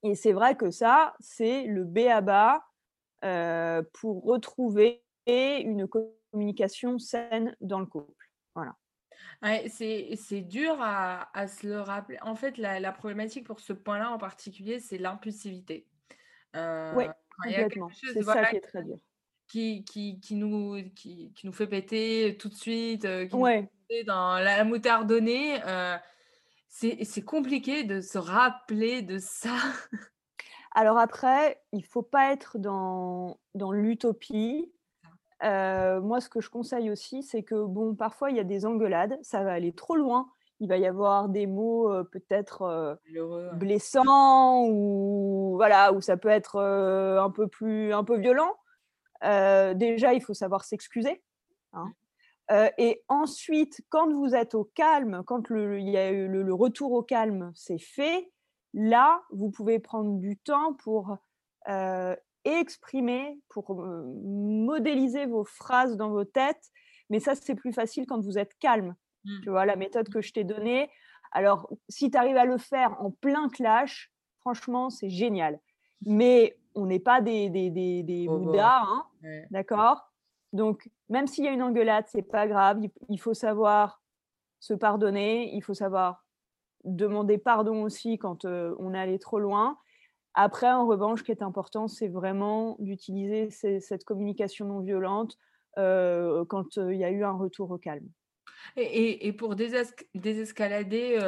Et 0.04 0.16
c'est 0.16 0.32
vrai 0.32 0.56
que 0.56 0.72
ça, 0.72 1.16
c'est 1.20 1.66
le 1.66 1.84
B 1.84 2.00
à 2.10 2.22
bas 2.22 2.63
pour 3.94 4.24
retrouver 4.24 5.04
une 5.25 5.88
communication 5.88 7.00
saine 7.00 7.56
dans 7.60 7.80
le 7.80 7.86
couple. 7.88 8.30
Voilà. 8.56 8.75
c'est 9.68 10.42
dur 10.42 10.77
à, 10.80 11.48
se 11.48 11.68
le 11.68 11.82
rappeler. 11.82 12.20
En 12.22 12.36
fait, 12.36 12.58
la, 12.58 12.92
problématique 12.94 13.46
pour 13.46 13.60
ce 13.60 13.74
point-là 13.74 14.12
en 14.12 14.18
particulier, 14.18 14.80
c'est 14.80 14.98
l'impulsivité. 14.98 15.88
oui, 16.54 17.06
complètement. 17.44 17.89
C'est 17.92 18.22
ça 18.22 18.46
qui 18.46 18.58
est 18.58 18.62
très 18.62 18.84
dur 18.84 19.00
qui, 19.48 19.84
qui, 19.84 20.20
qui, 20.20 20.36
nous, 20.36 20.75
qui, 20.96 21.32
qui 21.34 21.46
nous 21.46 21.54
fait 21.54 21.68
péter 21.68 22.38
tout 22.38 22.50
de 22.50 22.56
suite, 22.56 23.06
euh, 23.06 23.25
qui 23.25 23.36
nous 23.36 23.46
fait 23.46 24.04
dans 24.06 24.38
la, 24.38 24.63
moutarde 24.63 25.08
donnée. 25.08 25.60
Euh, 25.66 25.98
c'est 26.70 27.24
compliqué 27.24 27.84
de 27.84 28.01
se 28.01 28.18
rappeler 28.18 29.01
de 29.01 29.18
ça. 29.18 29.56
Alors 30.77 31.00
après, 31.00 31.60
il 31.72 31.84
faut 31.84 32.04
pas 32.04 32.32
être 32.32 32.60
dans, 32.60 33.39
dans 33.56 33.72
l'utopie. 33.72 34.72
Euh, 35.44 36.01
moi, 36.01 36.22
ce 36.22 36.30
que 36.30 36.42
je 36.42 36.50
conseille 36.50 36.92
aussi, 36.92 37.24
c'est 37.24 37.44
que 37.44 37.66
bon, 37.66 37.96
parfois 37.96 38.32
il 38.32 38.38
y 38.38 38.39
a 38.39 38.44
des 38.44 38.66
engueulades, 38.66 39.18
ça 39.22 39.44
va 39.44 39.54
aller 39.54 39.74
trop 39.74 39.96
loin. 39.96 40.30
Il 40.60 40.70
va 40.70 40.77
y 40.77 40.88
avoir 40.88 41.30
des 41.30 41.46
mots 41.46 41.92
euh, 41.92 42.04
peut-être 42.04 42.63
euh, 42.63 42.96
blessants 43.54 44.66
ou 44.68 45.54
voilà, 45.56 45.94
ou 45.94 46.01
ça 46.01 46.18
peut 46.18 46.30
être 46.30 46.60
un 46.60 47.30
peu 47.30 47.48
plus, 47.48 47.94
un 47.94 48.04
peu 48.04 48.18
violent. 48.18 48.56
Déjà, 49.22 50.14
il 50.14 50.22
faut 50.22 50.34
savoir 50.34 50.64
s'excuser. 50.64 51.22
Hein. 51.74 51.92
et 52.78 53.04
ensuite, 53.10 53.82
quand 53.90 54.12
vous 54.12 54.34
êtes 54.34 54.56
au 54.56 54.64
calme, 54.64 55.22
quand 55.26 55.50
le, 55.50 55.80
il 55.80 55.90
y 55.90 55.98
a 55.98 56.12
eu 56.12 56.28
le, 56.28 56.54
retour 56.54 56.94
au 56.94 57.04
calme, 57.04 57.52
c'est 57.56 57.80
fait. 57.80 58.32
Là, 58.74 59.22
vous 59.32 59.52
pouvez 59.52 59.80
prendre 59.80 60.18
du 60.20 60.38
temps 60.38 60.74
pour 60.74 61.18
exprimer, 62.46 63.40
pour 63.50 63.76
modéliser 63.76 65.26
vos 65.26 65.44
phrases 65.44 65.98
dans 65.98 66.10
vos 66.10 66.24
têtes. 66.24 66.72
Mais 67.10 67.20
ça, 67.20 67.36
c'est 67.36 67.56
plus 67.56 67.74
facile 67.74 68.06
quand 68.06 68.22
vous 68.22 68.38
êtes 68.38 68.58
calme. 68.60 68.96
Mmh. 69.26 69.42
Tu 69.44 69.50
vois, 69.50 69.66
la 69.66 69.76
méthode 69.76 70.10
que 70.10 70.22
je 70.22 70.34
t'ai 70.34 70.44
donnée. 70.44 70.90
Alors, 71.32 71.70
si 71.90 72.10
tu 72.10 72.18
arrives 72.18 72.38
à 72.38 72.46
le 72.46 72.58
faire 72.58 72.96
en 73.02 73.12
plein 73.12 73.50
clash, 73.50 74.12
franchement, 74.40 74.90
c'est 74.90 75.10
génial. 75.10 75.60
Mais 76.06 76.58
on 76.77 76.86
n'est 76.86 77.00
pas 77.00 77.22
des, 77.22 77.50
des, 77.50 77.69
des, 77.69 78.03
des 78.03 78.27
Bouddhas, 78.27 78.84
hein, 78.84 79.05
d'accord? 79.51 80.12
Donc, 80.53 80.89
même 81.10 81.27
s'il 81.27 81.43
y 81.43 81.48
a 81.48 81.51
une 81.51 81.63
engueulade, 81.63 82.05
c'est 82.07 82.22
pas 82.22 82.48
grave. 82.48 82.79
Il 83.10 83.19
faut 83.19 83.34
savoir 83.34 84.01
se 84.60 84.74
pardonner, 84.74 85.53
il 85.53 85.62
faut 85.62 85.74
savoir 85.74 86.24
demander 86.84 87.38
pardon 87.38 87.84
aussi 87.84 88.17
quand 88.17 88.46
on 88.46 88.93
est 88.93 89.00
allé 89.00 89.19
trop 89.19 89.39
loin. 89.39 89.77
Après, 90.36 90.72
en 90.72 90.86
revanche, 90.86 91.19
ce 91.19 91.24
qui 91.24 91.31
est 91.31 91.41
important, 91.41 91.88
c'est 91.88 92.07
vraiment 92.07 92.75
d'utiliser 92.79 93.50
cette 93.50 94.03
communication 94.03 94.67
non 94.67 94.79
violente 94.79 95.38
quand 95.75 96.77
il 96.77 96.98
y 96.98 97.03
a 97.03 97.10
eu 97.10 97.24
un 97.24 97.34
retour 97.34 97.72
au 97.72 97.77
calme. 97.77 98.07
Et, 98.75 99.34
pour 99.34 99.55
désescalader 99.55 101.19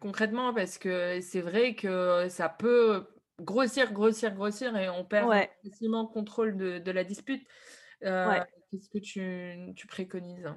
concrètement, 0.00 0.52
parce 0.52 0.76
que 0.76 1.20
c'est 1.22 1.40
vrai 1.40 1.74
que 1.74 2.28
ça 2.28 2.48
peut 2.50 3.06
grossir, 3.40 3.92
grossir, 3.92 4.34
grossir 4.34 4.76
et 4.76 4.88
on 4.88 5.04
perd 5.04 5.32
facilement 5.64 6.02
le 6.02 6.08
contrôle 6.08 6.56
de, 6.56 6.90
la 6.90 7.04
dispute. 7.04 7.46
Qu'est-ce 8.00 8.88
que 8.88 8.98
tu, 8.98 9.72
tu 9.74 9.86
préconises? 9.86 10.48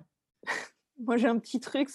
Moi, 0.99 1.17
j'ai 1.17 1.27
un 1.27 1.37
petit 1.37 1.59
truc, 1.59 1.89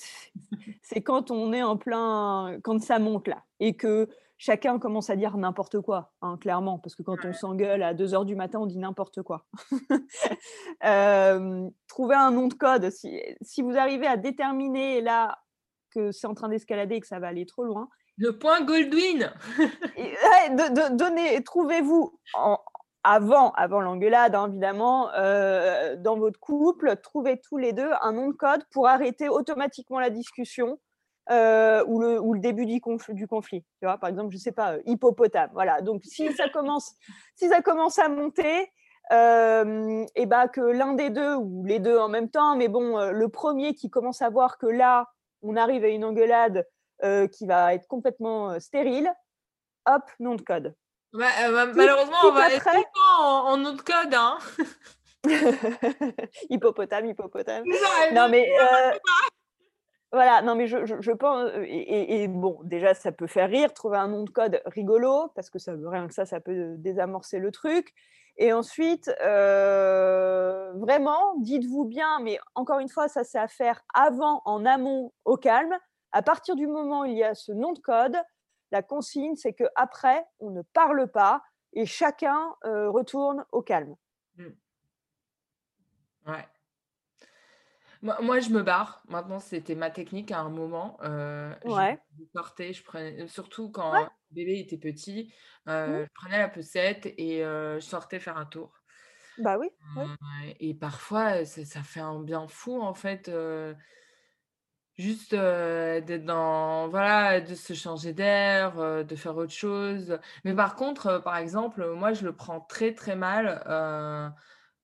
c'est 0.80 1.02
quand 1.02 1.32
on 1.32 1.52
est 1.52 1.62
en 1.62 1.76
plein, 1.76 2.58
quand 2.62 2.80
ça 2.80 3.00
monte 3.00 3.26
là, 3.26 3.42
et 3.58 3.76
que 3.76 4.08
chacun 4.38 4.78
commence 4.78 5.10
à 5.10 5.16
dire 5.16 5.36
n'importe 5.36 5.80
quoi, 5.80 6.12
hein, 6.20 6.36
clairement, 6.40 6.78
parce 6.78 6.94
que 6.94 7.02
quand 7.02 7.24
on 7.24 7.32
s'engueule 7.32 7.82
à 7.82 7.94
2 7.94 8.14
heures 8.14 8.24
du 8.24 8.36
matin, 8.36 8.60
on 8.60 8.66
dit 8.66 8.78
n'importe 8.78 9.22
quoi. 9.22 9.46
euh, 10.84 11.68
trouvez 11.88 12.14
un 12.14 12.30
nom 12.30 12.48
de 12.48 12.54
code. 12.54 12.90
Si, 12.90 13.62
vous 13.62 13.76
arrivez 13.76 14.06
à 14.06 14.16
déterminer 14.16 15.00
là 15.00 15.41
que 15.92 16.12
c'est 16.12 16.26
en 16.26 16.34
train 16.34 16.49
d'escalader 16.49 16.96
et 16.96 17.00
que 17.00 17.06
ça 17.06 17.18
va 17.18 17.28
aller 17.28 17.46
trop 17.46 17.64
loin. 17.64 17.88
Le 18.18 18.38
point 18.38 18.61
Goldwyn 18.62 19.32
Donnez, 20.92 21.42
trouvez-vous 21.44 22.18
avant, 23.04 23.52
avant 23.52 23.80
l'engueulade, 23.80 24.34
hein, 24.34 24.49
évidemment, 24.49 25.11
euh, 25.14 25.96
dans 25.96 26.16
votre 26.16 26.38
couple, 26.38 26.96
trouvez 27.02 27.40
tous 27.40 27.56
les 27.56 27.72
deux 27.72 27.90
un 28.00 28.12
nom 28.12 28.28
de 28.28 28.34
code 28.34 28.64
pour 28.70 28.87
arrêter 28.87 29.28
automatiquement 29.28 29.99
la 29.99 30.11
discussion 30.11 30.78
euh, 31.30 31.84
ou, 31.87 32.00
le, 32.00 32.20
ou, 32.20 32.34
le, 32.34 32.40
début 32.40 32.66
du, 32.66 32.80
du, 33.11 33.26
conflit. 33.28 33.62
Tu 33.80 33.87
vois, 33.87 33.96
par 33.96 34.11
exemple, 34.11 34.32
je 34.32 34.38
sais 34.38 34.52
pas, 34.52 34.75
euh, 34.75 34.82
hippopotame. 34.87 35.50
Voilà. 35.52 35.80
Donc, 35.80 36.02
si 36.04 36.32
ça 36.32 36.49
commence, 36.49 36.94
si 37.37 37.49
ça 37.49 37.62
commence 37.62 37.99
à 37.99 38.08
monter, 38.08 38.70
euh, 39.12 40.04
et 40.16 40.26
bah 40.26 40.49
que 40.49 40.61
l'un 40.61 40.94
des 40.94 41.11
deux 41.11 41.34
ou 41.34 41.64
les 41.64 41.78
deux 41.80 41.99
en 41.99 42.08
même 42.08 42.28
temps, 42.28 42.56
mais 42.56 42.68
bon, 42.68 43.11
le 43.11 43.28
premier 43.28 43.75
qui 43.75 43.90
commence 43.90 44.22
à 44.22 44.30
voir 44.30 44.58
que 44.58 44.66
là, 44.66 45.11
on 45.42 45.56
arrive 45.56 45.84
à 45.84 45.88
une 45.88 46.04
engueulade 46.04 46.66
qui 47.32 47.46
va 47.46 47.75
être 47.75 47.88
complètement 47.88 48.61
stérile, 48.61 49.12
hop, 49.87 50.02
nom 50.20 50.37
de 50.37 50.42
code. 50.42 50.75
Bah, 51.12 51.26
malheureusement, 51.75 52.16
on 52.25 52.30
va 52.30 52.52
être 52.52 52.68
en, 53.18 53.49
en, 53.49 53.56
nom 53.56 53.72
de 53.72 53.82
code. 53.82 54.14
Hein 54.14 54.38
hippopotame, 56.50 57.06
hippopotame. 57.06 57.64
Non, 58.12 58.28
mais 58.28 58.49
voilà, 60.12 60.42
non, 60.42 60.54
mais 60.54 60.66
je, 60.66 61.12
pense. 61.12 61.50
Euh, 61.54 61.64
et, 61.66 62.28
bon, 62.28 62.61
déjà, 62.64 62.92
ça 62.92 63.12
peut 63.12 63.26
faire 63.26 63.49
rire, 63.49 63.73
trouver 63.73 63.97
un 63.97 64.09
nom 64.09 64.25
de 64.25 64.31
code 64.31 64.61
rigolo, 64.66 65.28
parce 65.35 65.49
que 65.49 65.59
ça, 65.59 65.73
rien 65.75 66.07
que 66.07 66.12
ça, 66.12 66.26
ça 66.26 66.38
peut 66.38 66.75
désamorcer 66.76 67.38
le 67.38 67.50
truc. 67.50 67.95
Et 68.37 68.52
ensuite, 68.52 69.11
euh, 69.23 70.73
vraiment, 70.75 71.37
dites-vous 71.38 71.87
bien, 71.87 72.21
mais 72.21 72.38
encore 72.54 72.78
une 72.78 72.88
fois, 72.88 73.09
ça 73.09 73.25
c'est 73.25 73.38
à 73.38 73.49
faire 73.49 73.83
avant, 73.95 74.42
en 74.45 74.66
amont, 74.66 75.12
au 75.25 75.37
calme. 75.37 75.78
À 76.12 76.23
partir 76.23 76.57
du 76.57 76.66
moment 76.66 77.00
où 77.00 77.04
il 77.07 77.16
y 77.16 77.25
a 77.25 77.35
ce 77.35 77.52
nom 77.52 77.73
de 77.73 77.78
code, 77.78 78.16
la 78.71 78.83
consigne, 78.83 79.37
c'est 79.37 79.52
que 79.54 79.64
après, 79.76 80.25
on 80.40 80.50
ne 80.50 80.62
parle 80.62 81.11
pas 81.11 81.42
et 81.73 81.87
chacun 81.87 82.54
euh, 82.64 82.90
retourne 82.90 83.45
au 83.50 83.62
calme. 83.62 83.97
Ouais. 86.26 86.47
Moi, 88.02 88.40
je 88.40 88.50
me 88.50 88.62
barre. 88.62 89.00
Maintenant, 89.09 89.38
c'était 89.38 89.76
ma 89.76 89.88
technique 89.88 90.32
à 90.32 90.40
un 90.40 90.50
moment. 90.50 90.99
Euh, 91.04 91.54
je 91.64 92.25
partais, 92.35 92.73
je 92.73 92.82
prenais, 92.82 93.28
surtout 93.28 93.71
quand 93.71 93.92
le 93.92 94.06
bébé 94.32 94.59
était 94.59 94.76
petit, 94.76 95.32
euh, 95.68 96.02
mmh. 96.02 96.06
je 96.06 96.11
prenais 96.14 96.38
la 96.38 96.49
poussette 96.49 97.06
et 97.16 97.44
euh, 97.44 97.78
je 97.78 97.85
sortais 97.85 98.18
faire 98.18 98.37
un 98.37 98.44
tour. 98.44 98.73
Bah 99.38 99.56
oui. 99.56 99.68
et 100.59 100.75
parfois, 100.75 101.44
ça, 101.44 101.82
fait 101.82 102.00
un 102.00 102.21
bien 102.21 102.49
fou, 102.49 102.82
en 102.82 102.92
fait, 102.92 103.30
juste 104.99 105.32
d'être 105.32 106.25
dans, 106.25 106.88
voilà, 106.88 107.40
de 107.40 107.54
se 107.54 107.73
changer 107.73 108.12
d'air, 108.12 109.04
de 109.04 109.16
faire 109.16 109.37
autre 109.37 109.52
chose. 109.52 110.18
Mais 110.44 110.54
par 110.54 110.75
contre, 110.75 111.23
par 111.23 111.37
exemple, 111.37 111.87
moi, 111.94 112.14
je 112.14 112.25
le 112.25 112.35
prends 112.35 112.61
très, 112.61 112.94
très 112.94 113.14
mal 113.14 113.62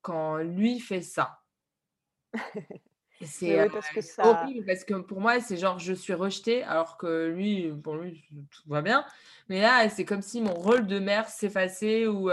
quand 0.01 0.37
lui 0.37 0.79
fait 0.79 1.01
ça. 1.01 1.41
C'est 3.25 3.69
parce 3.69 3.89
que 3.89 4.01
ça... 4.01 4.25
horrible 4.25 4.65
parce 4.65 4.83
que 4.83 4.93
pour 4.95 5.19
moi, 5.19 5.39
c'est 5.39 5.57
genre 5.57 5.79
je 5.79 5.93
suis 5.93 6.13
rejetée 6.13 6.63
alors 6.63 6.97
que 6.97 7.27
lui, 7.27 7.71
pour 7.83 7.95
lui, 7.95 8.23
tout 8.51 8.63
va 8.67 8.81
bien. 8.81 9.05
Mais 9.49 9.61
là, 9.61 9.89
c'est 9.89 10.05
comme 10.05 10.21
si 10.21 10.41
mon 10.41 10.53
rôle 10.53 10.87
de 10.87 10.99
mère 10.99 11.27
s'effaçait 11.27 12.07
ou, 12.07 12.29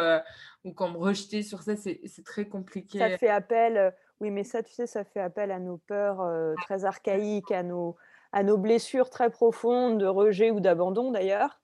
ou 0.65 0.73
qu'on 0.73 0.91
me 0.91 0.99
rejetait 0.99 1.43
sur 1.43 1.63
ça, 1.63 1.77
c'est 1.77 2.25
très 2.25 2.47
compliqué. 2.47 2.99
Ça 2.99 3.19
fait 3.19 3.29
appel, 3.29 3.95
oui, 4.21 4.31
mais 4.31 4.45
ça, 4.45 4.63
tu 4.63 4.73
sais, 4.73 4.87
ça 4.87 5.05
fait 5.05 5.21
appel 5.21 5.51
à 5.51 5.59
nos 5.59 5.79
peurs 5.79 6.25
très 6.63 6.85
archaïques, 6.85 7.51
à 7.51 7.63
nos, 7.63 7.97
à 8.33 8.43
nos 8.43 8.59
blessures 8.59 9.11
très 9.11 9.31
profondes 9.31 9.99
de 9.99 10.07
rejet 10.07 10.51
ou 10.51 10.61
d'abandon 10.61 11.11
d'ailleurs. 11.11 11.59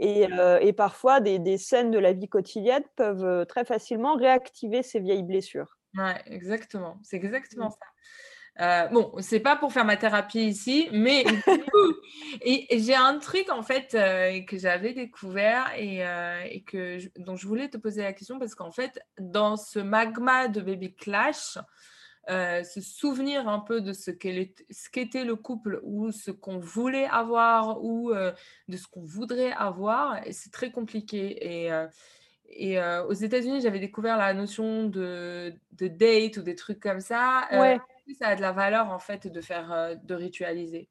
Et, 0.00 0.26
et, 0.60 0.72
parfois, 0.72 1.20
des, 1.20 1.38
des, 1.38 1.56
scènes 1.56 1.90
de 1.90 1.98
la 1.98 2.12
vie 2.12 2.28
quotidienne 2.28 2.84
peuvent 2.96 3.46
très 3.46 3.64
facilement 3.64 4.16
réactiver 4.16 4.82
ces 4.82 5.00
vieilles 5.00 5.22
blessures. 5.22 5.78
Ouais, 5.96 6.20
exactement. 6.26 6.98
C'est 7.02 7.16
exactement 7.16 7.68
mmh. 7.68 7.70
ça. 7.70 7.86
Euh, 8.60 8.86
bon, 8.88 9.12
c'est 9.18 9.40
pas 9.40 9.56
pour 9.56 9.72
faire 9.72 9.84
ma 9.84 9.96
thérapie 9.96 10.46
ici, 10.46 10.88
mais 10.92 11.24
j'ai 12.72 12.94
un 12.94 13.18
truc 13.18 13.50
en 13.50 13.62
fait 13.62 13.94
euh, 13.94 14.40
que 14.44 14.56
j'avais 14.56 14.94
découvert 14.94 15.70
et, 15.76 16.06
euh, 16.06 16.42
et 16.50 16.62
que 16.62 16.98
dont 17.20 17.36
je 17.36 17.46
voulais 17.46 17.68
te 17.68 17.76
poser 17.76 18.02
la 18.02 18.14
question 18.14 18.38
parce 18.38 18.54
qu'en 18.54 18.70
fait, 18.70 18.98
dans 19.18 19.56
ce 19.56 19.78
magma 19.78 20.48
de 20.48 20.60
Baby 20.60 20.94
Clash, 20.94 21.58
se 22.28 22.80
souvenir 22.80 23.46
un 23.46 23.60
peu 23.60 23.80
de 23.80 23.92
ce 23.92 24.10
qu'était 24.10 25.24
le 25.24 25.36
couple 25.36 25.80
ou 25.84 26.10
ce 26.10 26.32
qu'on 26.32 26.58
voulait 26.58 27.06
avoir 27.06 27.84
ou 27.84 28.12
de 28.12 28.76
ce 28.76 28.88
qu'on 28.88 29.04
voudrait 29.04 29.52
avoir, 29.52 30.18
c'est 30.32 30.50
très 30.50 30.72
compliqué. 30.72 31.66
Et, 31.66 31.70
et 32.48 32.80
aux 33.08 33.12
États-Unis, 33.12 33.60
j'avais 33.60 33.78
découvert 33.78 34.16
la 34.16 34.34
notion 34.34 34.88
de, 34.88 35.54
de, 35.74 35.86
date 35.86 36.38
ou 36.38 36.42
des 36.42 36.56
trucs 36.56 36.80
comme 36.80 36.98
ça. 36.98 37.46
Ouais 37.52 37.78
ça 38.14 38.28
a 38.28 38.36
de 38.36 38.40
la 38.40 38.52
valeur 38.52 38.90
en 38.90 38.98
fait 38.98 39.26
de 39.26 39.40
faire 39.40 39.72
euh, 39.72 39.94
de 39.94 40.14
ritualiser 40.14 40.88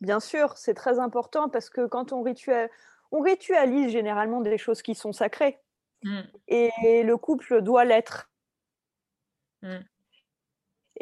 Bien 0.00 0.20
sûr, 0.20 0.56
c'est 0.56 0.74
très 0.74 0.98
important 0.98 1.48
parce 1.48 1.70
que 1.70 1.86
quand 1.86 2.12
on, 2.12 2.22
rituel... 2.22 2.70
on 3.10 3.20
ritualise 3.20 3.90
généralement 3.90 4.40
des 4.40 4.56
choses 4.56 4.80
qui 4.80 4.94
sont 4.94 5.12
sacrées. 5.12 5.58
Mmh. 6.04 6.20
Et 6.46 7.02
le 7.02 7.16
couple 7.16 7.62
doit 7.62 7.84
l'être. 7.84 8.30
Mmh. 9.62 9.78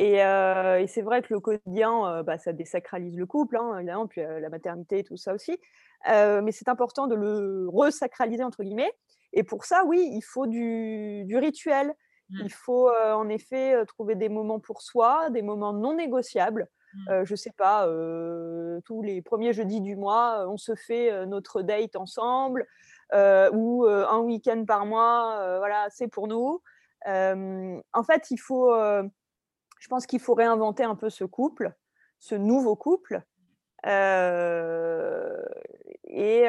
Euh, 0.01 0.77
et, 0.79 0.87
c'est 0.87 1.03
vrai 1.03 1.21
que 1.21 1.33
le 1.35 1.41
quotidien, 1.41 2.07
euh, 2.07 2.23
bah, 2.23 2.39
ça 2.39 2.55
désacralise 2.55 3.17
le 3.19 3.27
couple, 3.27 3.59
hein, 3.59 3.77
évidemment, 3.77 4.07
puis 4.07 4.23
la 4.23 4.49
maternité 4.49 5.01
et 5.01 5.05
tout 5.05 5.19
ça 5.19 5.35
aussi. 5.35 5.59
mais 6.07 6.53
c'est 6.53 6.71
important 6.71 7.07
de 7.07 7.15
le 7.15 7.69
resacraliser, 7.69 8.45
entre 8.45 8.63
guillemets. 8.63 8.93
Et 9.35 9.43
pour 9.43 9.67
ça, 9.67 9.85
oui, 9.85 10.09
il 10.11 10.23
faut 10.23 10.47
du, 10.47 11.25
du 11.27 11.37
rituel. 11.37 11.95
Mmh. 12.31 12.41
Il 12.45 12.53
faut 12.53 12.91
en 12.91 13.29
effet 13.29 13.85
trouver 13.87 14.15
des 14.15 14.29
moments 14.29 14.61
pour 14.61 14.83
soi, 14.83 15.31
des 15.31 15.43
moments 15.43 15.73
non 15.73 15.95
négociables. 15.95 16.69
mmh. 16.95 17.25
je 17.25 17.35
sais 17.35 17.53
pas, 17.57 17.87
tous 18.85 19.03
les 19.03 19.23
premiers 19.23 19.53
jeudis 19.53 19.81
du 19.81 19.97
mois, 19.97 20.47
on 20.49 20.57
se 20.57 20.75
fait 20.75 21.27
notre 21.27 21.63
date 21.63 21.97
ensemble, 21.97 22.67
ou 23.15 23.87
un 23.87 24.19
week-end 24.19 24.65
par 24.67 24.87
mois, 24.87 25.59
voilà, 25.59 25.87
c'est 25.91 26.09
pour 26.09 26.27
nous. 26.29 26.63
en 27.05 28.03
fait, 28.05 28.31
il 28.31 28.39
faut, 28.39 28.75
je 28.75 29.89
pense 29.89 30.07
qu'il 30.07 30.21
faut 30.21 30.35
réinventer 30.35 30.85
un 30.85 30.97
peu 30.97 31.11
ce 31.11 31.25
couple, 31.25 31.73
ce 32.19 32.35
nouveau 32.35 32.77
couple. 32.77 33.23
Et, 36.17 36.47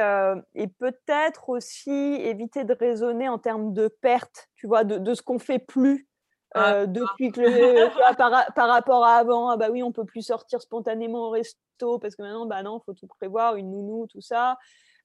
et 0.56 0.68
peut-être 0.68 1.50
aussi 1.50 1.92
éviter 1.92 2.64
de 2.64 2.74
raisonner 2.74 3.28
en 3.28 3.38
termes 3.38 3.74
de 3.74 3.90
perte, 4.02 4.48
tu 4.56 4.66
vois, 4.66 4.84
de, 4.84 4.98
de 4.98 5.14
ce 5.14 5.22
qu'on 5.22 5.40
fait 5.40 5.60
plus 5.60 6.08
ah, 6.56 6.86
depuis 6.86 7.32
que 7.32 7.42
le, 7.42 8.16
par, 8.16 8.54
par, 8.54 8.70
rapport 8.70 9.04
à 9.04 9.18
avant, 9.18 9.50
ah 9.50 9.58
bah 9.58 9.68
oui, 9.70 9.84
on 9.84 9.92
peut 9.92 10.06
plus 10.06 10.22
sortir 10.22 10.62
spontanément 10.62 11.28
au 11.28 11.30
resto 11.30 12.00
parce 12.00 12.16
que 12.16 12.22
maintenant, 12.22 12.46
bah 12.46 12.64
non, 12.64 12.80
faut 12.80 12.94
tout 12.94 13.08
prévoir, 13.08 13.58
une 13.58 13.72
nounou, 13.72 14.08
tout 14.08 14.22
ça. 14.22 14.58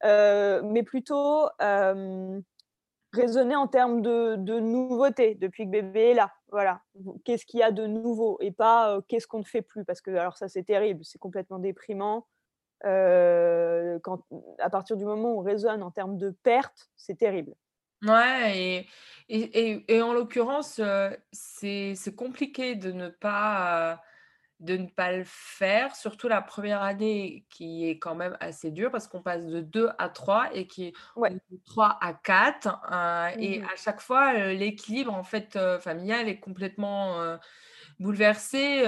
mais 0.03 0.83
plutôt 0.85 1.49
raisonner 3.13 3.57
en 3.57 3.67
termes 3.67 4.01
de, 4.01 4.37
de 4.37 4.59
nouveauté 4.59 5.35
depuis 5.35 5.67
que 5.67 5.71
bébé 5.71 6.11
est 6.11 6.15
là. 6.15 6.33
Voilà, 6.51 6.81
qu'est-ce 7.25 7.45
qu'il 7.45 7.61
y 7.61 7.63
a 7.63 7.71
de 7.71 7.87
nouveau 7.87 8.39
et 8.41 8.53
pas 8.53 9.01
qu'est-ce 9.09 9.27
qu'on 9.27 9.41
ne 9.41 9.45
fait 9.45 9.63
plus 9.63 9.85
parce 9.85 10.01
que 10.01 10.11
alors 10.11 10.37
ça 10.37 10.49
c'est 10.49 10.63
terrible, 10.63 11.05
c'est 11.05 11.19
complètement 11.19 11.59
déprimant. 11.59 12.27
Quand, 12.83 14.23
à 14.59 14.71
partir 14.71 14.97
du 14.97 15.05
moment 15.05 15.35
où 15.35 15.41
on 15.41 15.43
raisonne 15.43 15.83
en 15.83 15.91
termes 15.91 16.19
de 16.19 16.31
perte, 16.43 16.91
c'est 16.97 17.19
terrible. 17.19 17.55
Ouais, 18.03 18.59
et, 18.59 18.87
et, 19.29 19.85
et, 19.97 20.03
en 20.03 20.13
l'occurrence, 20.13 20.81
c'est 21.33 22.17
compliqué 22.17 22.75
de 22.75 22.91
ne 22.91 23.09
pas 23.09 24.01
de 24.63 24.77
ne 24.77 24.87
pas 24.87 25.13
le 25.13 25.25
faire, 25.27 25.95
surtout 25.97 26.29
la 26.29 26.41
première 26.41 26.83
année 26.83 27.45
qui 27.51 27.89
est 27.89 27.99
quand 27.99 28.15
même 28.15 28.37
assez 28.39 28.71
dure 28.71 28.93
parce 28.93 29.09
qu'on 29.09 29.21
passe 29.21 29.45
de 29.45 29.61
2 29.61 29.91
à 29.99 30.09
3 30.09 30.51
et 30.55 30.69
qui 30.69 30.87
est 30.87 30.95
de 31.17 31.59
3 31.67 31.99
à 32.01 32.15
4. 32.15 32.69
Euh, 32.93 33.29
et 33.41 33.59
mmh 33.59 33.65
à 33.65 33.77
chaque 33.77 34.01
fois, 34.01 34.35
euh, 34.35 34.53
l'équilibre 34.53 35.13
en 35.13 35.25
fait 35.25 35.57
euh, 35.57 35.81
familial 35.81 36.29
est 36.29 36.39
complètement 36.39 37.37
bouleversé. 37.99 38.85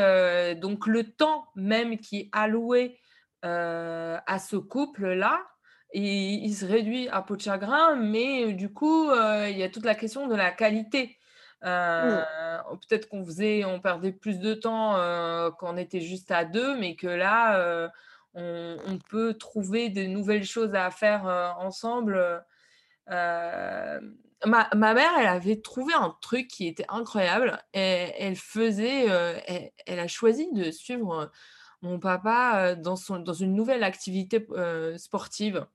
donc 0.60 0.86
le 0.86 1.04
temps 1.04 1.48
même 1.56 1.98
qui 1.98 2.20
est 2.20 2.28
alloué 2.32 2.98
à 3.44 4.38
ce 4.38 4.56
couple-là, 4.56 5.40
il, 5.92 6.44
il 6.44 6.54
se 6.54 6.64
réduit 6.64 7.08
à 7.08 7.22
peau 7.22 7.36
de 7.36 7.42
chagrin, 7.42 7.94
mais 7.94 8.52
du 8.52 8.72
coup, 8.72 9.10
il 9.12 9.56
y 9.56 9.62
a 9.62 9.68
toute 9.68 9.84
la 9.84 9.94
question 9.94 10.26
de 10.26 10.34
la 10.34 10.50
qualité. 10.50 11.18
Mmh. 11.64 11.66
Euh, 11.66 12.22
peut-être 12.88 13.08
qu'on 13.08 13.24
faisait, 13.24 13.64
on 13.64 13.80
perdait 13.80 14.12
plus 14.12 14.38
de 14.38 14.52
temps 14.52 14.96
euh, 14.96 15.50
quand 15.58 15.72
on 15.72 15.78
était 15.78 16.02
juste 16.02 16.30
à 16.30 16.44
deux, 16.44 16.76
mais 16.78 16.94
que 16.94 17.06
là, 17.06 17.58
euh, 17.58 17.88
on, 18.34 18.98
peut 19.08 19.32
trouver 19.34 19.88
de 19.88 20.02
nouvelles 20.02 20.44
choses 20.44 20.74
à 20.74 20.90
faire 20.90 21.24
ensemble. 21.58 22.44
Ma, 23.08 24.68
mère, 24.74 25.12
elle 25.18 25.26
avait 25.26 25.62
trouvé 25.62 25.94
un 25.94 26.14
truc 26.20 26.48
qui 26.48 26.66
était 26.66 26.84
incroyable. 26.90 27.58
Et, 27.72 28.12
elle 28.18 28.36
faisait, 28.36 29.06
elle, 29.86 29.98
a 29.98 30.08
choisi 30.08 30.52
de 30.52 30.70
suivre 30.70 31.30
mon 31.84 31.98
papa 31.98 32.74
dans, 32.74 32.96
son, 32.96 33.18
dans 33.18 33.32
une 33.32 33.54
nouvelle 33.54 33.84
activité 33.84 34.44
sportive. 34.96 35.66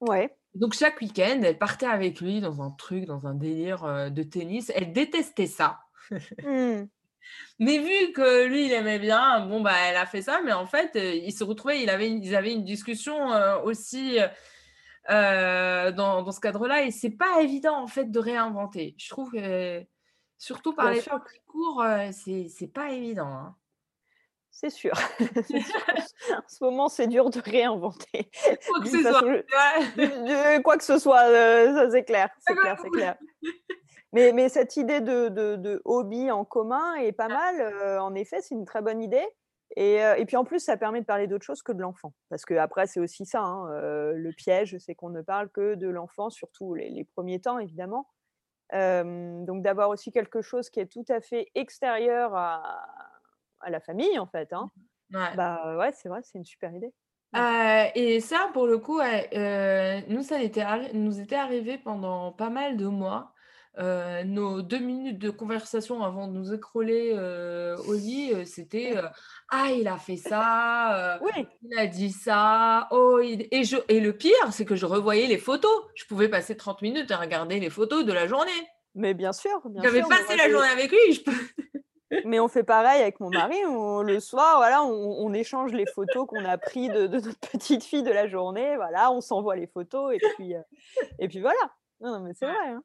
Ouais. 0.00 0.36
Donc 0.54 0.74
chaque 0.74 1.00
week-end, 1.00 1.40
elle 1.42 1.58
partait 1.58 1.86
avec 1.86 2.20
lui 2.20 2.40
dans 2.40 2.62
un 2.62 2.70
truc, 2.70 3.04
dans 3.04 3.26
un 3.26 3.34
délire 3.34 4.10
de 4.10 4.22
tennis. 4.22 4.70
Elle 4.74 4.92
détestait 4.92 5.46
ça. 5.46 5.80
Mmh. 6.44 6.84
Mais 7.58 7.78
vu 7.78 8.12
que 8.12 8.46
lui, 8.46 8.66
il 8.66 8.72
aimait 8.72 8.98
bien, 8.98 9.46
bon, 9.46 9.60
bah, 9.60 9.74
elle 9.88 9.96
a 9.96 10.06
fait 10.06 10.22
ça. 10.22 10.40
Mais 10.44 10.52
en 10.52 10.66
fait, 10.66 10.92
il 10.94 11.32
se 11.32 11.44
retrouvait, 11.44 11.82
il 11.82 11.90
avait, 11.90 12.08
ils 12.08 12.34
avaient 12.34 12.52
une 12.52 12.64
discussion 12.64 13.28
aussi 13.64 14.18
dans, 15.08 16.22
dans, 16.22 16.32
ce 16.32 16.40
cadre-là. 16.40 16.84
Et 16.84 16.90
c'est 16.90 17.10
pas 17.10 17.42
évident, 17.42 17.82
en 17.82 17.86
fait, 17.86 18.10
de 18.10 18.18
réinventer. 18.18 18.94
Je 18.98 19.08
trouve 19.10 19.32
que, 19.32 19.84
surtout 20.38 20.72
par 20.72 20.90
les 20.90 21.02
temps 21.02 21.20
courts, 21.46 21.84
c'est 22.12 22.72
pas 22.72 22.92
évident. 22.92 23.26
Hein. 23.26 23.56
C'est 24.60 24.70
sûr. 24.70 24.92
en 25.20 26.48
ce 26.48 26.64
moment, 26.64 26.88
c'est 26.88 27.06
dur 27.06 27.30
de 27.30 27.38
réinventer. 27.40 28.28
Quoi 28.66 28.80
que 28.80 28.88
ce 28.88 29.02
soit. 29.02 30.62
quoi 30.62 30.76
que 30.76 30.82
ce 30.82 30.98
soit, 30.98 31.20
ça 31.20 31.90
c'est 31.90 32.02
clair. 32.02 32.28
C'est 32.40 32.56
clair, 32.56 32.76
c'est 32.82 32.90
clair. 32.90 33.16
Mais, 34.12 34.32
mais, 34.32 34.48
cette 34.48 34.76
idée 34.76 35.00
de, 35.00 35.28
de, 35.28 35.80
hobby 35.84 36.32
en 36.32 36.44
commun 36.44 36.96
est 36.96 37.12
pas 37.12 37.28
mal. 37.28 37.60
Euh, 37.60 38.00
en 38.00 38.16
effet, 38.16 38.40
c'est 38.40 38.56
une 38.56 38.64
très 38.64 38.82
bonne 38.82 39.00
idée. 39.00 39.26
Et, 39.76 40.02
euh, 40.02 40.16
et, 40.16 40.24
puis 40.24 40.36
en 40.36 40.44
plus, 40.44 40.58
ça 40.58 40.76
permet 40.76 41.02
de 41.02 41.06
parler 41.06 41.28
d'autre 41.28 41.44
chose 41.44 41.62
que 41.62 41.70
de 41.70 41.80
l'enfant. 41.80 42.12
Parce 42.28 42.44
que 42.44 42.54
après, 42.54 42.88
c'est 42.88 42.98
aussi 42.98 43.26
ça. 43.26 43.42
Hein, 43.42 43.70
euh, 43.70 44.12
le 44.14 44.32
piège, 44.32 44.76
c'est 44.78 44.96
qu'on 44.96 45.10
ne 45.10 45.22
parle 45.22 45.50
que 45.50 45.76
de 45.76 45.88
l'enfant, 45.88 46.30
surtout 46.30 46.74
les, 46.74 46.90
les, 46.90 47.04
premiers 47.04 47.40
temps, 47.40 47.60
évidemment. 47.60 48.08
donc 48.72 49.62
d'avoir 49.62 49.90
aussi 49.90 50.10
quelque 50.10 50.42
chose 50.42 50.68
qui 50.68 50.80
est 50.80 50.90
tout 50.90 51.04
à 51.10 51.20
fait 51.20 51.48
extérieur 51.54 52.34
à, 52.34 52.82
à 53.60 53.70
la 53.70 53.80
famille, 53.80 54.18
en 54.18 54.26
fait. 54.26 54.52
Hein. 54.52 54.70
Ouais. 55.12 55.34
Bah 55.36 55.76
ouais, 55.78 55.92
c'est 55.92 56.08
vrai, 56.08 56.20
c'est 56.22 56.38
une 56.38 56.44
super 56.44 56.72
idée. 56.74 56.92
et 57.94 58.20
ça, 58.20 58.50
pour 58.52 58.66
le 58.66 58.78
coup, 58.78 59.00
nous, 59.00 60.22
ça 60.22 60.42
était 60.42 60.64
nous 60.92 61.20
était 61.20 61.36
arrivé 61.36 61.78
pendant 61.78 62.32
pas 62.32 62.50
mal 62.50 62.76
de 62.76 62.86
mois. 62.86 63.32
nos 63.78 64.62
deux 64.62 64.78
minutes 64.78 65.18
de 65.18 65.30
conversation 65.30 66.02
avant 66.02 66.28
de 66.28 66.32
nous 66.32 66.52
écrouler 66.52 67.12
au 67.86 67.94
lit, 67.94 68.46
c'était 68.46 68.94
Ah, 69.50 69.70
il 69.72 69.88
a 69.88 69.96
fait 69.96 70.16
ça, 70.16 71.18
oui. 71.22 71.46
il 71.62 71.78
a 71.78 71.86
dit 71.86 72.12
ça, 72.12 72.88
oh, 72.90 73.18
et, 73.20 73.64
je... 73.64 73.76
et 73.88 74.00
le 74.00 74.12
pire, 74.12 74.52
c'est 74.52 74.64
que 74.64 74.76
je 74.76 74.84
revoyais 74.84 75.26
les 75.26 75.38
photos. 75.38 75.84
Je 75.94 76.04
pouvais 76.04 76.28
passer 76.28 76.56
30 76.56 76.82
minutes 76.82 77.10
à 77.10 77.16
regarder 77.16 77.60
les 77.60 77.70
photos 77.70 78.04
de 78.04 78.12
la 78.12 78.26
journée. 78.26 78.68
Mais 78.94 79.14
bien 79.14 79.32
sûr, 79.32 79.60
bien 79.66 79.82
J'avais 79.82 80.02
passé 80.02 80.36
la 80.36 80.50
journée 80.50 80.68
avec 80.68 80.90
lui. 80.90 81.12
Je 81.12 81.22
peux... 81.22 81.32
Mais 82.24 82.40
on 82.40 82.48
fait 82.48 82.64
pareil 82.64 83.00
avec 83.00 83.20
mon 83.20 83.30
mari. 83.30 83.56
le 83.62 84.20
soir, 84.20 84.58
voilà, 84.58 84.82
on, 84.82 85.32
échange 85.32 85.72
les 85.72 85.86
photos 85.86 86.26
qu'on 86.26 86.44
a 86.44 86.58
prises 86.58 86.90
de, 86.90 87.06
notre 87.06 87.38
petite 87.38 87.84
fille 87.84 88.02
de 88.02 88.10
la 88.10 88.26
journée. 88.28 88.76
Voilà, 88.76 89.12
on 89.12 89.20
s'envoie 89.20 89.56
les 89.56 89.66
photos 89.66 90.14
et 90.14 90.18
puis, 90.34 90.54
euh, 90.54 90.62
et 91.18 91.28
puis 91.28 91.40
voilà. 91.40 91.58
Non, 92.00 92.20
mais 92.20 92.32
c'est 92.34 92.46
vrai. 92.46 92.68
Hein. 92.68 92.82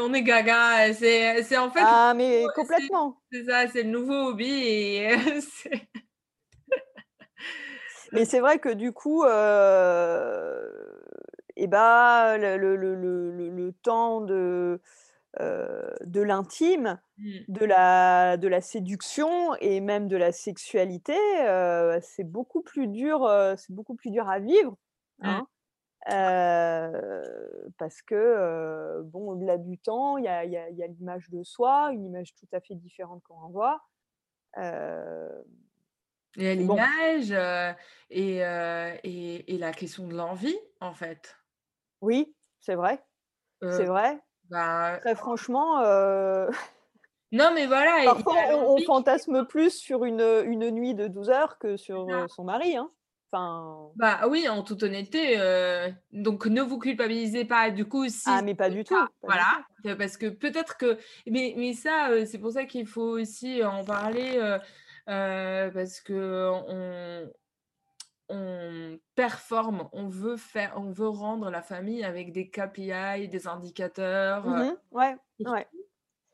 on 0.00 0.14
est 0.14 0.22
gaga. 0.22 0.92
C'est 0.94 1.56
en 1.56 1.70
fait. 1.70 1.80
Ah, 1.82 2.14
mais 2.16 2.44
complètement. 2.54 3.20
C'est 3.30 3.44
ça, 3.44 3.68
c'est 3.68 3.82
le 3.82 3.90
nouveau 3.90 4.28
hobby. 4.28 4.46
Et 4.46 5.16
mais 8.12 8.24
c'est 8.24 8.40
vrai 8.40 8.58
que 8.58 8.68
du 8.68 8.92
coup, 8.92 9.24
euh, 9.24 10.68
et 11.56 11.64
eh 11.64 11.66
bah, 11.66 12.36
le, 12.36 12.56
le, 12.56 12.76
le, 12.76 13.50
le 13.50 13.72
temps 13.72 14.20
de 14.20 14.80
de 15.40 16.20
l'intime, 16.20 16.98
mmh. 17.18 17.38
de, 17.48 17.64
la, 17.64 18.36
de 18.36 18.48
la 18.48 18.60
séduction 18.60 19.54
et 19.56 19.80
même 19.80 20.08
de 20.08 20.16
la 20.16 20.32
sexualité, 20.32 21.16
c'est 22.02 22.24
beaucoup 22.24 22.62
plus 22.62 22.86
dur, 22.86 23.28
c'est 23.56 23.72
beaucoup 23.72 23.94
plus 23.94 24.10
dur 24.10 24.28
à 24.28 24.38
vivre. 24.38 24.76
Mmh. 25.20 25.26
Hein, 25.26 25.46
parce 27.78 28.02
que, 28.02 29.02
bon, 29.04 29.30
au-delà 29.30 29.58
du 29.58 29.78
temps, 29.78 30.18
il 30.18 30.24
y 30.24 30.28
a, 30.28 30.44
y 30.44 30.56
a, 30.56 30.86
l'image 30.86 31.30
de 31.30 31.42
soi, 31.42 31.90
une 31.92 32.04
image 32.04 32.34
tout 32.34 32.48
à 32.52 32.60
fait 32.60 32.74
différente 32.74 33.22
qu'on 33.24 33.34
renvoie. 33.34 33.80
Il 36.36 36.42
y 36.42 36.48
a 36.48 36.54
l'image 36.54 37.30
et, 38.10 38.38
et, 38.38 39.54
et, 39.54 39.58
la 39.58 39.72
question 39.72 40.06
de 40.06 40.14
l'envie, 40.14 40.58
en 40.80 40.92
fait. 40.92 41.36
Oui, 42.00 42.34
c'est 42.60 42.74
vrai. 42.74 43.02
c'est 43.62 43.86
vrai. 43.86 44.20
Bah, 44.50 44.98
Très 45.00 45.14
franchement. 45.14 45.80
Non, 47.32 47.50
mais 47.52 47.66
voilà. 47.66 48.04
Parfois, 48.04 48.36
on, 48.52 48.78
fantasme 48.86 49.44
plus 49.44 49.76
sur 49.76 50.04
une, 50.04 50.20
une, 50.44 50.70
nuit 50.70 50.94
de 50.94 51.08
12 51.08 51.30
heures 51.30 51.58
que 51.58 51.76
sur 51.76 52.06
son 52.28 52.44
mari. 52.44 52.76
Hein. 52.76 52.88
Enfin... 53.32 53.88
Bah 53.96 54.20
oui, 54.28 54.48
en 54.48 54.62
toute 54.62 54.84
honnêteté. 54.84 55.36
Donc, 56.12 56.46
ne 56.46 56.62
vous 56.62 56.78
culpabilisez 56.78 57.44
pas 57.44 57.70
du 57.72 57.86
coup. 57.88 58.08
Si 58.08 58.22
ah, 58.26 58.40
mais 58.42 58.54
pas 58.54 58.70
du 58.70 58.84
tout. 58.84 58.94
voilà. 59.20 59.64
Parce 59.98 60.16
que 60.16 60.26
peut-être 60.26 60.76
que. 60.76 60.96
Mais, 61.26 61.54
mais 61.56 61.72
ça, 61.72 62.24
c'est 62.24 62.38
pour 62.38 62.52
ça 62.52 62.66
qu'il 62.66 62.86
faut 62.86 63.18
aussi 63.18 63.64
en 63.64 63.82
parler. 63.82 64.38
parce 65.06 66.00
que 66.02 66.50
on, 66.68 67.28
on 68.28 68.98
performe, 69.14 69.88
on 69.92 70.08
veut 70.08 70.36
faire, 70.36 70.74
on 70.76 70.90
veut 70.90 71.08
rendre 71.08 71.50
la 71.50 71.62
famille 71.62 72.04
avec 72.04 72.32
des 72.32 72.48
KPI, 72.48 73.28
des 73.28 73.46
indicateurs. 73.46 74.46
Mmh 74.46 74.76
ouais, 74.92 75.16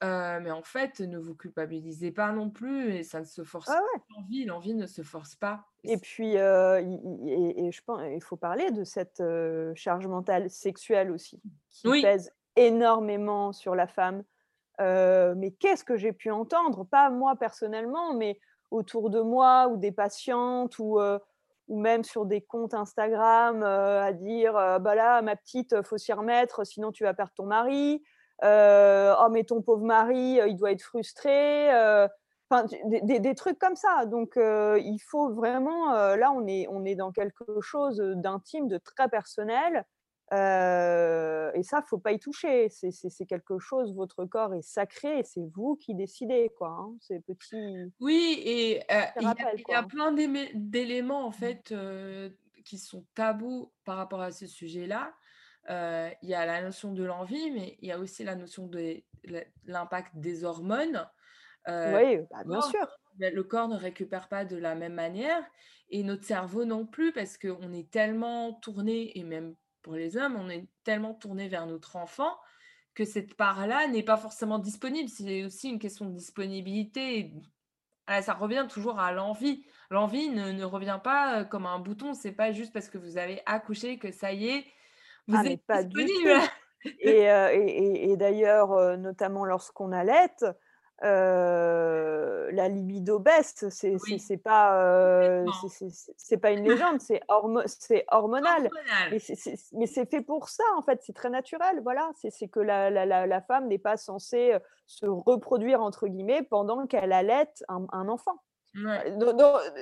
mais 0.03 0.51
en 0.51 0.63
fait, 0.63 1.01
ne 1.01 1.19
vous 1.19 1.35
culpabilisez 1.35 2.11
pas 2.11 2.33
non 2.33 2.49
plus 2.49 2.95
et 2.95 3.03
ça 3.03 3.21
ne 3.21 3.25
se 3.25 3.45
force 3.45 3.67
pas. 3.67 3.83
L'envie, 4.17 4.45
l'envie 4.45 4.75
ne 4.75 4.87
se 4.87 5.03
force 5.03 5.35
pas. 5.35 5.67
Et, 5.85 5.99
puis, 5.99 6.37
et, 6.37 6.39
je 6.39 7.81
pense, 7.85 8.01
il 8.11 8.23
faut 8.23 8.37
parler 8.37 8.71
de 8.71 8.85
cette 8.85 9.23
charge 9.75 10.07
mentale 10.07 10.49
sexuelle 10.49 11.11
aussi, 11.11 11.43
qui 11.71 12.03
pèse 12.03 12.33
énormément 12.57 13.53
sur 13.53 13.75
la 13.75 13.87
femme. 13.87 14.23
mais 14.79 15.51
qu'est-ce 15.59 15.85
que 15.85 15.97
j'ai 15.97 16.13
pu 16.13 16.31
entendre? 16.31 16.85
Pas 16.85 17.11
moi 17.11 17.37
personnellement, 17.37 18.15
mais 18.15 18.41
autour 18.71 19.11
de 19.11 19.21
moi 19.21 19.69
ou 19.69 19.77
des 19.77 19.93
patientes 19.93 20.79
ou, 20.79 20.99
ou 21.71 21.81
même 21.81 22.05
sur 22.05 22.27
des 22.27 22.43
comptes 22.43 22.75
Instagram 22.75 23.63
à 23.63 24.13
dire 24.13 24.53
bah 24.53 24.95
là, 24.95 25.23
ma 25.23 25.37
petite, 25.37 25.83
faut 25.83 25.97
s'y 25.97 26.13
remettre, 26.13 26.67
sinon 26.67 26.93
tu 26.93 27.05
vas 27.05 27.15
perdre 27.15 27.33
ton 27.35 27.47
mari. 27.47 28.03
oh, 28.43 29.29
mais 29.31 29.45
ton 29.45 29.63
pauvre 29.63 29.85
mari, 29.85 30.41
il 30.47 30.57
doit 30.57 30.73
être 30.73 30.83
frustré. 30.83 31.69
Enfin, 32.51 32.67
des, 32.85 33.35
trucs 33.35 33.59
comme 33.59 33.77
ça. 33.77 34.05
Donc, 34.07 34.33
il 34.37 34.99
faut 35.09 35.33
vraiment. 35.33 35.93
là, 36.17 36.33
on 36.33 36.47
est, 36.47 36.67
on 36.69 36.85
est 36.85 36.97
dans 36.97 37.13
quelque 37.13 37.61
chose 37.61 37.99
d'intime, 38.17 38.69
de 38.69 38.79
très 38.79 39.09
personnel. 39.09 39.87
Et 40.33 41.63
ça, 41.63 41.83
faut 41.83 41.99
pas 41.99 42.13
y 42.13 42.19
toucher. 42.19 42.69
C'est 42.69 43.27
quelque 43.27 43.59
chose, 43.59 43.95
votre 43.95 44.25
corps 44.25 44.55
est 44.55 44.63
sacré, 44.63 45.23
c'est 45.25 45.45
vous 45.55 45.77
qui 45.77 45.95
décidez, 45.95 46.51
quoi. 46.57 46.69
Hein, 46.69 46.95
c'est 47.01 47.21
petit. 47.25 47.93
Oui, 48.01 48.41
et 48.45 48.83
il 49.17 49.23
y, 49.69 49.75
a 49.75 49.83
plein 49.83 50.13
d'éléments, 50.13 51.27
en 51.27 51.33
fait, 51.33 51.75
qui 52.65 52.79
sont 52.79 53.05
tabous 53.15 53.73
par 53.85 53.97
rapport 53.97 54.21
à 54.21 54.31
ce 54.31 54.47
sujet-là. 54.47 55.13
Il 55.69 56.29
y 56.29 56.35
a 56.35 56.47
la 56.47 56.63
notion 56.63 56.93
de 56.93 57.05
l'envie, 57.05 57.51
mais 57.51 57.77
il 57.81 57.89
y 57.89 57.93
a 57.93 57.99
aussi 57.99 58.25
la 58.25 58.37
notion 58.37 58.67
de 58.67 59.03
l'impact 59.65 60.13
des 60.17 60.45
hormones. 60.45 61.07
oui, 61.67 62.19
bah, 62.31 62.45
bien 62.47 62.61
sûr. 62.63 62.89
Le 63.19 63.43
corps 63.43 63.69
ne 63.69 63.77
récupère 63.77 64.29
pas 64.29 64.45
de 64.45 64.57
la 64.57 64.75
même 64.75 64.95
manière 64.95 65.45
et 65.91 66.03
notre 66.03 66.25
cerveau 66.25 66.65
non 66.65 66.87
plus 66.87 67.13
parce 67.13 67.37
qu'on 67.37 67.73
est 67.73 67.91
tellement 67.91 68.55
tourné 68.55 69.19
et 69.19 69.25
même 69.25 69.55
pour 69.83 69.95
les 69.95 70.17
hommes, 70.17 70.37
on 70.37 70.49
est 70.49 70.67
tellement 70.85 71.15
tourné 71.15 71.49
vers 71.49 71.67
notre 71.67 71.97
enfant 71.97 72.37
que 72.95 73.05
cette 73.05 73.35
part-là 73.35 73.87
n'est 73.89 74.03
pas 74.03 74.17
forcément 74.17 74.59
disponible. 74.59 75.09
C'est 75.09 75.45
aussi 75.45 75.69
une 75.69 75.79
question 75.79 76.07
de 76.07 76.15
disponibilité. 76.15 77.33
Ah, 78.07 78.21
ça 78.23 78.35
revient 78.35 78.67
toujours 78.69 78.99
à 78.99 79.13
l'envie. 79.13 79.65
L'envie 79.91 80.29
ne, 80.29 80.65
revient 80.65 81.01
pas 81.03 81.45
comme 81.45 81.67
un 81.67 81.79
bouton. 81.79 82.15
C'est 82.15 82.33
pas 82.33 82.53
juste 82.53 82.73
parce 82.73 82.89
que 82.89 82.99
vous 82.99 83.17
avez 83.17 83.41
accouché 83.47 83.99
que 83.99 84.11
ça 84.11 84.33
y 84.33 84.49
est, 84.49 84.67
vous 85.29 85.37
ah, 85.37 85.45
êtes 85.45 85.65
pas 85.65 85.85
disponible. 85.85 86.41
et, 86.85 87.23
et, 87.23 88.11
et 88.11 88.17
d'ailleurs, 88.17 88.99
notamment 88.99 89.45
lorsqu'on 89.45 89.93
allait, 91.03 92.51
la 92.53 92.69
libido 92.69 93.19
baisse. 93.19 93.65
C'est 93.71 93.97
c'est 94.19 94.37
pas 94.37 95.45
c'est 96.17 96.37
pas 96.37 96.51
une 96.51 96.65
légende, 96.69 97.01
c'est 97.01 97.21
hormonal. 98.09 98.71
Mais 99.11 99.87
c'est 99.87 100.11
fait 100.11 100.21
pour 100.23 100.49
ça 100.49 100.65
en 100.77 100.83
fait. 100.83 101.01
C'est 101.03 101.15
très 101.15 101.31
naturel. 101.31 101.81
Voilà, 101.83 102.11
c'est 102.17 102.49
que 102.49 102.61
la, 102.61 102.91
la, 102.91 103.27
la, 103.27 103.41
femme 103.41 103.69
n'est 103.69 103.79
pas 103.79 103.97
censée 103.97 104.57
se 104.87 105.07
reproduire 105.07 105.83
entre 105.83 106.07
guillemets 106.09 106.43
pendant 106.43 106.87
qu'elle 106.87 107.13
allait 107.13 107.51
un, 107.69 107.87
un 107.93 108.09
enfant. 108.09 108.43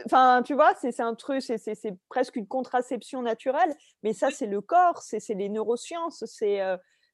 Enfin, 0.07 0.43
tu 0.45 0.55
vois, 0.55 0.73
c'est 0.75 1.01
un 1.01 1.15
truc, 1.15 1.43
c'est 1.43 1.99
presque 2.09 2.37
une 2.37 2.47
contraception 2.47 3.23
naturelle, 3.23 3.75
mais 4.03 4.13
ça, 4.13 4.31
c'est 4.31 4.47
le 4.47 4.61
corps, 4.61 5.03
c'est 5.03 5.35
les 5.35 5.49
neurosciences, 5.49 6.25
c'est 6.27 6.61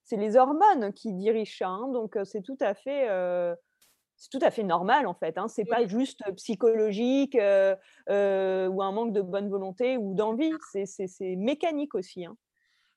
c'est 0.04 0.16
les 0.16 0.36
hormones 0.36 0.92
qui 0.92 1.12
dirigent 1.14 1.56
ça. 1.58 1.68
Hein, 1.68 1.88
donc, 1.88 2.18
c'est 2.24 2.42
tout 2.42 2.58
à 2.60 2.74
fait 2.74 3.08
c'est 4.24 4.38
tout 4.38 4.44
à 4.44 4.50
fait 4.50 4.62
normal 4.62 5.06
en 5.06 5.12
fait. 5.12 5.36
Hein. 5.36 5.48
C'est 5.48 5.66
pas 5.66 5.86
juste 5.86 6.20
psychologique 6.36 7.36
ou 7.36 7.38
un 8.08 8.92
manque 8.92 9.12
de 9.12 9.20
bonne 9.20 9.50
volonté 9.50 9.98
ou 9.98 10.14
d'envie. 10.14 10.50
C'est 10.86 11.36
mécanique 11.36 11.94
aussi. 11.94 12.24
Hein. 12.24 12.34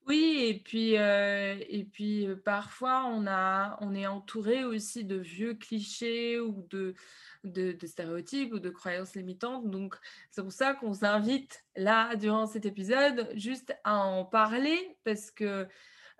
Oui, 0.07 0.45
et 0.47 0.59
puis, 0.63 0.93
et 0.93 1.87
puis 1.91 2.29
parfois 2.45 3.03
on, 3.07 3.27
a, 3.27 3.77
on 3.81 3.93
est 3.93 4.07
entouré 4.07 4.63
aussi 4.63 5.03
de 5.03 5.17
vieux 5.17 5.53
clichés 5.53 6.39
ou 6.39 6.65
de, 6.69 6.93
de, 7.43 7.73
de 7.73 7.87
stéréotypes 7.87 8.53
ou 8.53 8.59
de 8.59 8.69
croyances 8.69 9.15
limitantes. 9.15 9.69
Donc 9.69 9.97
c'est 10.31 10.43
pour 10.43 10.53
ça 10.53 10.75
qu'on 10.75 10.93
s'invite 10.93 11.65
là, 11.75 12.15
durant 12.15 12.47
cet 12.47 12.65
épisode, 12.65 13.27
juste 13.35 13.75
à 13.83 13.97
en 13.97 14.23
parler 14.23 14.97
parce 15.03 15.29
que 15.29 15.67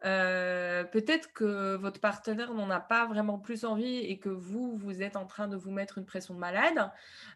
euh, 0.05 0.83
peut-être 0.83 1.33
que 1.33 1.75
votre 1.75 1.99
partenaire 1.99 2.53
n'en 2.53 2.69
a 2.69 2.79
pas 2.79 3.07
vraiment 3.07 3.39
plus 3.39 3.65
envie 3.65 3.97
et 3.97 4.19
que 4.19 4.29
vous, 4.29 4.77
vous 4.77 5.01
êtes 5.01 5.15
en 5.15 5.25
train 5.25 5.47
de 5.47 5.55
vous 5.55 5.71
mettre 5.71 5.97
une 5.97 6.05
pression 6.05 6.33
de 6.33 6.39
malade. 6.39 6.91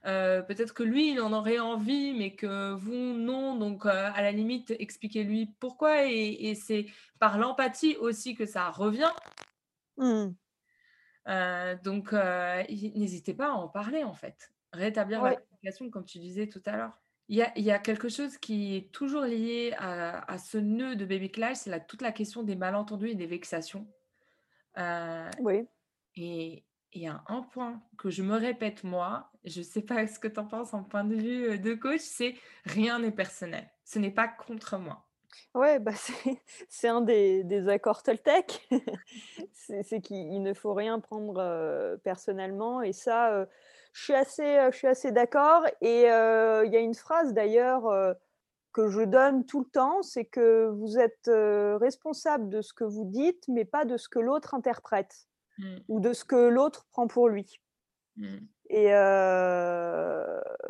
Euh, 0.06 0.42
peut-être 0.42 0.74
que 0.74 0.84
lui, 0.84 1.12
il 1.12 1.22
en 1.22 1.34
aurait 1.34 1.60
envie, 1.60 2.14
mais 2.14 2.36
que 2.36 2.74
vous, 2.74 2.94
non. 2.94 3.56
Donc, 3.56 3.86
euh, 3.86 4.12
à 4.14 4.22
la 4.22 4.32
limite, 4.32 4.74
expliquez-lui 4.78 5.56
pourquoi. 5.60 6.06
Et, 6.06 6.54
c'est 6.56 6.86
par 7.20 7.38
l'empathie 7.38 7.96
aussi 7.98 8.36
que 8.36 8.46
ça 8.46 8.70
revient. 8.70 9.12
Mmh. 9.98 10.34
donc, 11.84 12.14
n'hésitez 12.14 13.34
pas 13.34 13.48
à 13.48 13.54
en 13.54 13.68
parler, 13.68 14.04
en 14.04 14.14
fait. 14.14 14.52
Rétablir 14.74 15.22
la 15.24 15.36
communication, 15.36 15.90
comme 15.90 16.06
tu 16.06 16.20
disais 16.20 16.48
tout 16.48 16.62
à 16.66 16.78
l'heure. 16.78 17.02
Il 17.32 17.38
y, 17.38 17.72
a, 17.72 17.80
quelque 17.80 18.10
chose 18.10 18.38
qui 18.38 18.76
est 18.76 18.92
toujours 18.92 19.22
lié 19.22 19.74
à, 19.78 20.38
ce 20.38 20.58
nœud 20.58 20.98
de 20.98 21.06
baby 21.06 21.32
clash, 21.32 21.60
c'est 21.60 21.88
toute 21.88 22.02
la 22.02 22.12
question 22.12 22.44
des 22.44 22.58
malentendus 22.58 23.12
et 23.12 23.16
des 23.16 23.26
vexations. 23.26 23.88
Euh, 24.78 25.30
oui. 25.40 25.66
Et 26.18 26.66
il 26.92 27.02
y 27.02 27.08
a 27.08 27.24
un 27.28 27.42
point 27.44 27.82
que 27.98 28.10
je 28.10 28.22
me 28.22 28.36
répète 28.36 28.84
moi, 28.84 29.32
je 29.46 29.60
ne 29.60 29.64
sais 29.64 29.82
pas 29.82 30.06
ce 30.08 30.20
que 30.20 30.28
tu 30.28 30.42
en 30.42 30.46
penses 30.46 30.74
en 30.74 30.84
point 30.84 31.06
de 31.06 31.16
vue 31.16 31.52
euh, 31.52 31.58
de 31.58 31.74
coach, 31.74 32.02
c'est 32.02 32.36
rien 32.66 33.00
n'est 33.00 33.12
personnel. 33.12 33.72
Ce 33.86 33.98
n'est 33.98 34.12
pas 34.12 34.28
contre 34.28 34.78
moi. 34.78 35.08
Ouais, 35.54 35.80
bah 35.80 35.94
c'est 36.68 36.88
un 36.90 37.00
des, 37.00 37.46
des 37.46 37.70
accords 37.70 38.04
Toltec. 38.04 38.68
c'est 39.54 40.02
qu'il 40.02 40.44
ne 40.44 40.54
faut 40.54 40.74
rien 40.74 41.00
prendre 41.00 41.40
euh, 41.40 41.96
personnellement. 41.96 42.82
Et 42.82 42.92
ça, 42.92 43.48
je 43.94 44.04
suis 44.04 44.14
assez, 44.14 44.70
je 44.72 44.78
suis 44.78 44.88
assez 44.88 45.12
d'accord. 45.12 45.66
Et 45.82 46.02
il 46.02 46.72
y 46.72 46.78
a 46.78 46.80
une 46.80 46.96
phrase 46.96 47.34
d'ailleurs 47.34 48.16
que 48.74 48.88
je 48.88 49.02
donne 49.02 49.46
tout 49.46 49.60
le 49.60 49.70
temps, 49.70 50.02
c'est 50.02 50.26
que 50.26 50.70
vous 50.70 50.98
êtes 50.98 51.30
responsable 51.80 52.50
de 52.50 52.62
ce 52.62 52.74
que 52.74 52.84
vous 52.84 53.06
dites, 53.06 53.44
mais 53.48 53.66
pas 53.66 53.86
de 53.86 53.98
ce 53.98 54.08
que 54.08 54.20
l'autre 54.20 54.54
interprète 54.54 55.28
mmh. 55.58 55.78
ou 55.90 56.00
de 56.00 56.14
ce 56.14 56.24
que 56.24 56.48
l'autre 56.48 56.86
prend 56.92 57.08
pour 57.08 57.28
lui. 57.28 57.60
Mmh. 58.18 58.38
Et 58.74 58.88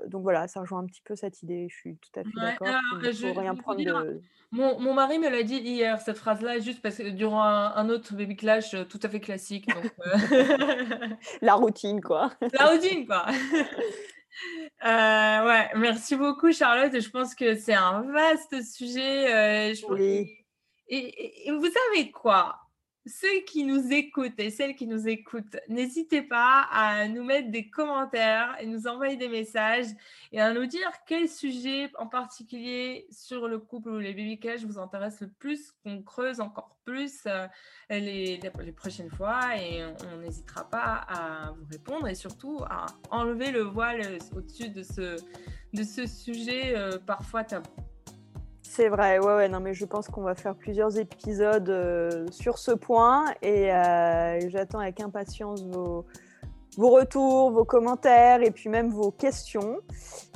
donc 0.07 0.23
voilà, 0.23 0.47
ça 0.47 0.59
rejoint 0.61 0.79
un 0.79 0.85
petit 0.85 1.01
peu 1.03 1.15
cette 1.15 1.43
idée. 1.43 1.67
Je 1.69 1.75
suis 1.75 1.97
tout 1.97 2.19
à 2.19 2.23
fait 2.23 2.29
d'accord. 2.35 2.67
Il 3.03 3.39
rien 3.39 3.55
prendre 3.55 3.83
de... 3.83 4.21
mon, 4.51 4.79
mon, 4.79 4.93
mari 4.95 5.19
me 5.19 5.29
l'a 5.29 5.43
dit 5.43 5.57
hier, 5.57 6.01
cette 6.01 6.17
phrase-là, 6.17 6.59
juste 6.59 6.81
parce 6.81 6.97
que 6.97 7.09
durant 7.09 7.43
un, 7.43 7.89
autre 7.89 8.15
baby 8.15 8.35
clash 8.35 8.75
tout 8.89 8.99
à 9.03 9.09
fait 9.09 9.19
classique. 9.19 9.67
La 11.41 11.53
routine, 11.53 12.01
quoi. 12.01 12.31
La 12.53 12.71
routine, 12.71 13.05
quoi. 13.05 13.27
ouais, 14.83 15.69
merci 15.75 16.15
beaucoup, 16.15 16.51
Charlotte. 16.51 16.99
Je 16.99 17.09
pense 17.09 17.35
que 17.35 17.53
c'est 17.53 17.75
un 17.75 18.01
vaste 18.01 18.63
sujet. 18.63 19.73
oui. 19.89 20.27
et 20.89 21.51
vous 21.51 21.69
savez 21.69 22.09
quoi? 22.11 22.57
Ceux 23.05 23.41
qui 23.47 23.63
nous 23.63 23.91
écoutent 23.91 24.39
et 24.39 24.51
celles 24.51 24.75
qui 24.75 24.85
nous 24.85 25.07
écoutent, 25.07 25.57
n'hésitez 25.69 26.21
pas 26.21 26.67
à 26.71 27.07
nous 27.07 27.23
mettre 27.23 27.49
des 27.49 27.67
commentaires 27.69 28.55
et 28.59 28.67
nous 28.67 28.85
envoyer 28.87 29.17
des 29.17 29.27
messages 29.27 29.87
et 30.31 30.39
à 30.39 30.53
nous 30.53 30.67
dire 30.67 30.89
quel 31.07 31.27
sujet 31.27 31.89
en 31.97 32.07
particulier 32.07 33.07
sur 33.09 33.47
le 33.47 33.57
couple 33.57 33.89
ou 33.89 33.99
les 33.99 34.13
baby 34.13 34.39
cash 34.39 34.63
vous 34.63 34.77
intéresse 34.77 35.19
le 35.21 35.29
plus, 35.29 35.71
qu'on 35.83 36.03
creuse 36.03 36.39
encore 36.39 36.77
plus 36.85 37.23
euh, 37.25 37.47
les, 37.89 38.37
les, 38.37 38.71
prochaines 38.71 39.11
fois 39.11 39.55
et 39.57 39.83
on 40.13 40.17
n'hésitera 40.17 40.69
pas 40.69 41.05
à 41.07 41.51
vous 41.51 41.65
répondre 41.71 42.07
et 42.07 42.15
surtout 42.15 42.59
à 42.69 42.85
enlever 43.09 43.51
le 43.51 43.61
voile 43.61 44.19
au-dessus 44.35 44.69
de 44.69 44.83
ce, 44.83 45.17
de 45.73 45.83
ce 45.83 46.05
sujet 46.05 46.75
euh, 46.75 46.99
parfois 46.99 47.43
tabou. 47.43 47.69
C'est 48.73 48.87
vrai, 48.87 49.19
ouais, 49.19 49.35
ouais, 49.35 49.49
non, 49.49 49.59
mais 49.59 49.73
je 49.73 49.83
pense 49.83 50.07
qu'on 50.07 50.21
va 50.21 50.33
faire 50.33 50.55
plusieurs 50.55 50.97
épisodes 50.97 51.67
euh, 51.67 52.25
sur 52.31 52.57
ce 52.57 52.71
point 52.71 53.25
et 53.41 53.69
euh, 53.69 54.49
j'attends 54.49 54.79
avec 54.79 55.01
impatience 55.01 55.61
vos, 55.65 56.05
vos 56.77 56.89
retours, 56.91 57.51
vos 57.51 57.65
commentaires 57.65 58.41
et 58.41 58.49
puis 58.49 58.69
même 58.69 58.89
vos 58.89 59.11
questions. 59.11 59.81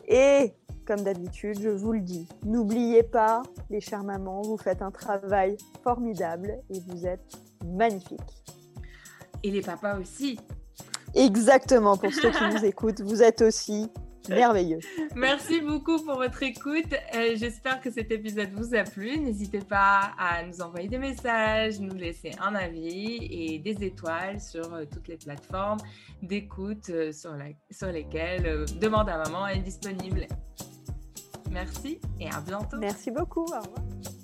Et 0.09 0.51
comme 0.85 0.99
d'habitude, 0.99 1.61
je 1.61 1.69
vous 1.69 1.93
le 1.93 2.01
dis, 2.01 2.27
n'oubliez 2.43 3.03
pas, 3.03 3.41
les 3.69 3.79
chères 3.79 4.03
mamans, 4.03 4.41
vous 4.41 4.57
faites 4.57 4.81
un 4.81 4.91
travail 4.91 5.55
formidable 5.81 6.59
et 6.69 6.81
vous 6.89 7.07
êtes 7.07 7.39
magnifiques. 7.65 8.43
Et 9.43 9.49
les 9.49 9.61
papas 9.61 9.97
aussi. 9.97 10.41
Exactement, 11.13 11.95
pour 11.95 12.11
ceux 12.11 12.31
qui 12.31 12.43
nous 12.53 12.65
écoutent, 12.65 12.99
vous 12.99 13.23
êtes 13.23 13.41
aussi 13.41 13.89
merveilleux. 14.29 14.79
Merci 15.15 15.61
beaucoup 15.61 16.03
pour 16.03 16.15
votre 16.15 16.41
écoute. 16.43 16.93
Euh, 17.15 17.35
j'espère 17.35 17.81
que 17.81 17.91
cet 17.91 18.11
épisode 18.11 18.49
vous 18.53 18.75
a 18.75 18.83
plu. 18.83 19.17
N'hésitez 19.17 19.59
pas 19.59 20.11
à 20.17 20.43
nous 20.45 20.61
envoyer 20.61 20.87
des 20.87 20.97
messages, 20.97 21.79
nous 21.79 21.95
laisser 21.95 22.31
un 22.41 22.55
avis 22.55 23.19
et 23.29 23.59
des 23.59 23.83
étoiles 23.83 24.39
sur 24.39 24.73
euh, 24.73 24.85
toutes 24.91 25.07
les 25.07 25.17
plateformes 25.17 25.79
d'écoute 26.21 26.89
euh, 26.89 27.11
sur, 27.11 27.35
sur, 27.71 27.91
lesquelles 27.91 28.65
Demande 28.79 29.09
à 29.09 29.17
maman 29.17 29.47
est 29.47 29.59
disponible. 29.59 30.27
Merci 31.51 31.99
et 32.19 32.29
à 32.29 32.41
bientôt. 32.41 32.77
Merci 32.77 33.11
beaucoup. 33.11 33.45
Au 33.45 33.61
revoir. 33.61 34.14